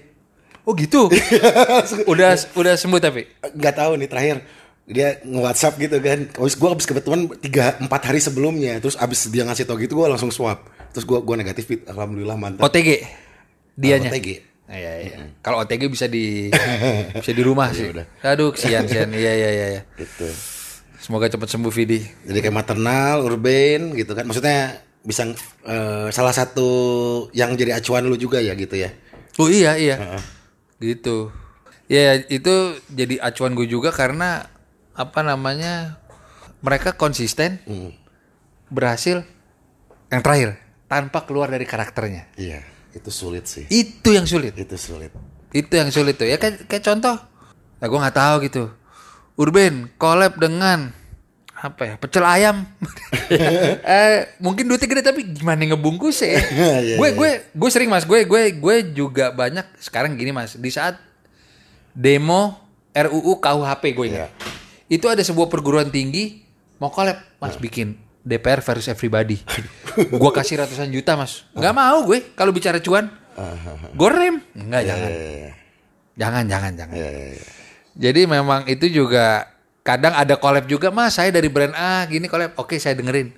[0.69, 1.09] oh gitu.
[2.13, 3.25] udah udah sembuh tapi.
[3.57, 4.37] nggak tahu nih terakhir
[4.85, 6.19] dia nge-WhatsApp gitu kan.
[6.37, 10.05] Abis gue abis kebetulan tiga empat hari sebelumnya, terus abis dia ngasih tau gitu gue
[10.05, 10.61] langsung swab.
[10.93, 11.81] Terus gue gua negatif, fit.
[11.85, 12.65] alhamdulillah mantap.
[12.69, 13.01] OTG
[13.77, 14.09] dianya.
[14.09, 14.29] OTG.
[14.69, 15.17] Nah, iya, iya.
[15.41, 16.49] Kalau OTG bisa di
[17.21, 17.89] bisa di rumah sih.
[17.89, 18.05] udah.
[18.21, 19.09] Aduh, kesian kesian.
[19.13, 19.81] Iya iya iya iya.
[19.97, 20.29] Gitu.
[21.09, 22.05] Semoga cepat sembuh Vidi.
[22.05, 24.29] Jadi kayak maternal, urban gitu kan.
[24.29, 25.25] Maksudnya bisa
[25.65, 26.69] eh, salah satu
[27.33, 28.93] yang jadi acuan lu juga ya gitu ya.
[29.41, 30.21] Oh iya iya.
[30.77, 31.33] Gitu.
[31.89, 34.53] Ya itu jadi acuan gue juga karena
[34.93, 35.97] apa namanya
[36.61, 37.89] mereka konsisten Hmm.
[38.69, 39.25] berhasil
[40.13, 42.29] yang terakhir tanpa keluar dari karakternya.
[42.37, 42.61] Iya,
[42.93, 43.65] itu sulit sih.
[43.65, 44.53] Itu yang sulit.
[44.53, 45.09] Itu sulit.
[45.49, 46.29] Itu yang sulit tuh.
[46.29, 47.17] Ya kayak, kayak contoh.
[47.81, 48.63] Nah, gue nggak tahu gitu.
[49.39, 50.93] Urban collab dengan
[51.59, 51.93] apa ya?
[51.99, 52.57] Pecel ayam.
[53.29, 56.41] Eh mungkin duitnya gede tapi gimana ngebungkus ya
[56.81, 58.01] Iya, gue gue gue sering mas.
[58.05, 60.57] Gue gue gue juga banyak sekarang gini mas.
[60.57, 60.97] Di saat
[61.93, 62.57] demo
[62.89, 64.31] RUU KUHP gue ingat.
[64.89, 66.41] Itu ada sebuah perguruan tinggi
[66.81, 67.93] mau collab mas bikin
[68.25, 69.37] DPR versus everybody.
[70.21, 71.45] Gue kasih ratusan juta mas.
[71.55, 73.09] Nggak mau gue kalau bicara cuan.
[73.95, 74.41] Gue rem.
[74.57, 75.11] Nggak jangan.
[76.19, 76.95] jangan jangan jangan.
[77.99, 79.47] Jadi memang itu juga
[79.89, 82.53] kadang ada collab juga mas saya dari brand A gini collab.
[82.55, 83.33] Oke saya dengerin.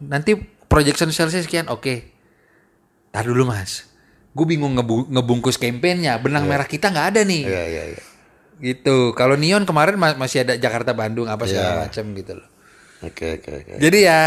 [0.00, 0.32] Nanti
[0.64, 2.08] projection salesnya sekian oke.
[3.08, 3.84] Tar dulu mas.
[4.32, 7.44] Gue bingung ngebu- ngebungkus kampanyenya benang merah kita nggak ada nih.
[7.44, 8.02] Iya iya iya.
[8.62, 9.12] gitu.
[9.12, 11.80] Kalau neon kemarin ma- masih ada Jakarta Bandung apa segala Iya.
[11.84, 12.48] macam gitu loh.
[13.02, 13.72] Oke oke oke.
[13.76, 14.18] jadi ya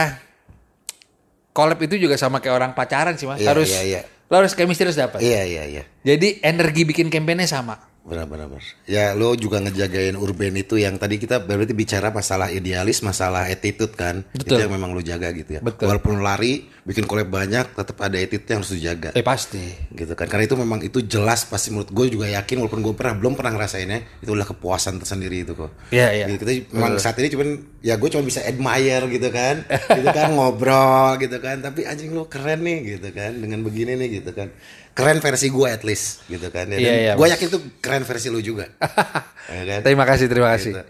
[1.49, 3.39] collab itu juga sama kayak orang pacaran sih mas.
[3.39, 4.01] Iya, harus iya, iya.
[4.27, 5.23] lo harus chemistry harus dapat.
[5.23, 5.83] Iya iya iya.
[6.03, 8.61] jadi energi bikin kampanyenya sama Benar benar benar.
[8.85, 13.97] Ya lo juga ngejagain urban itu yang tadi kita berarti bicara masalah idealis, masalah attitude
[13.97, 14.21] kan.
[14.29, 14.61] Betul.
[14.61, 15.61] Itu yang memang lo jaga gitu ya.
[15.65, 15.89] Betul.
[15.89, 19.09] Walaupun lari, bikin collab banyak, tetap ada attitude yang harus dijaga.
[19.11, 22.85] eh pasti gitu kan karena itu memang itu jelas pasti menurut gue juga yakin walaupun
[22.85, 26.25] gue pernah belum pernah ngerasainnya itu adalah kepuasan tersendiri itu kok Iya, iya.
[26.29, 27.47] Gitu, kita memang saat ini cuman
[27.81, 32.29] ya gue cuma bisa admire gitu kan gitu kan ngobrol gitu kan tapi anjing lo
[32.29, 34.53] keren nih gitu kan dengan begini nih gitu kan
[34.95, 38.31] keren versi gue at least gitu kan ya, Iya, iya, gue yakin tuh keren versi
[38.31, 38.63] lo juga
[39.51, 40.83] ya kan terima kasih terima kasih Gitu.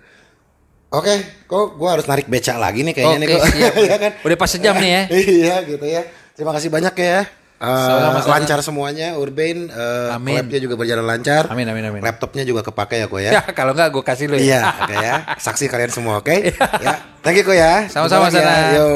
[0.88, 1.12] Oke,
[1.44, 3.46] kok gue harus narik beca lagi nih kayaknya nih Oke, kok.
[3.52, 3.74] siap.
[3.76, 4.12] Iya kan?
[4.22, 5.02] Udah pas sejam nih ya.
[5.42, 6.02] iya gitu ya.
[6.32, 7.20] Terima kasih banyak ya.
[7.56, 8.32] Eh, Sama-sama.
[8.32, 9.68] lancar semuanya, Urban.
[9.68, 10.48] eh, Amin.
[10.56, 11.52] juga berjalan lancar.
[11.52, 12.00] Amin, amin, amin.
[12.00, 13.32] Laptopnya juga kepake ya kok ya.
[13.34, 15.16] ya kalau nggak gue kasih lo Iya, oke ya.
[15.36, 16.32] Saksi kalian semua, oke?
[16.80, 16.94] ya.
[17.20, 17.92] Thank you kok ya.
[17.92, 18.46] sama-sama lagi ya.
[18.46, 18.88] sana Yo.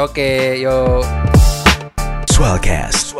[0.00, 1.04] oke yo
[2.26, 3.14] Swellcast.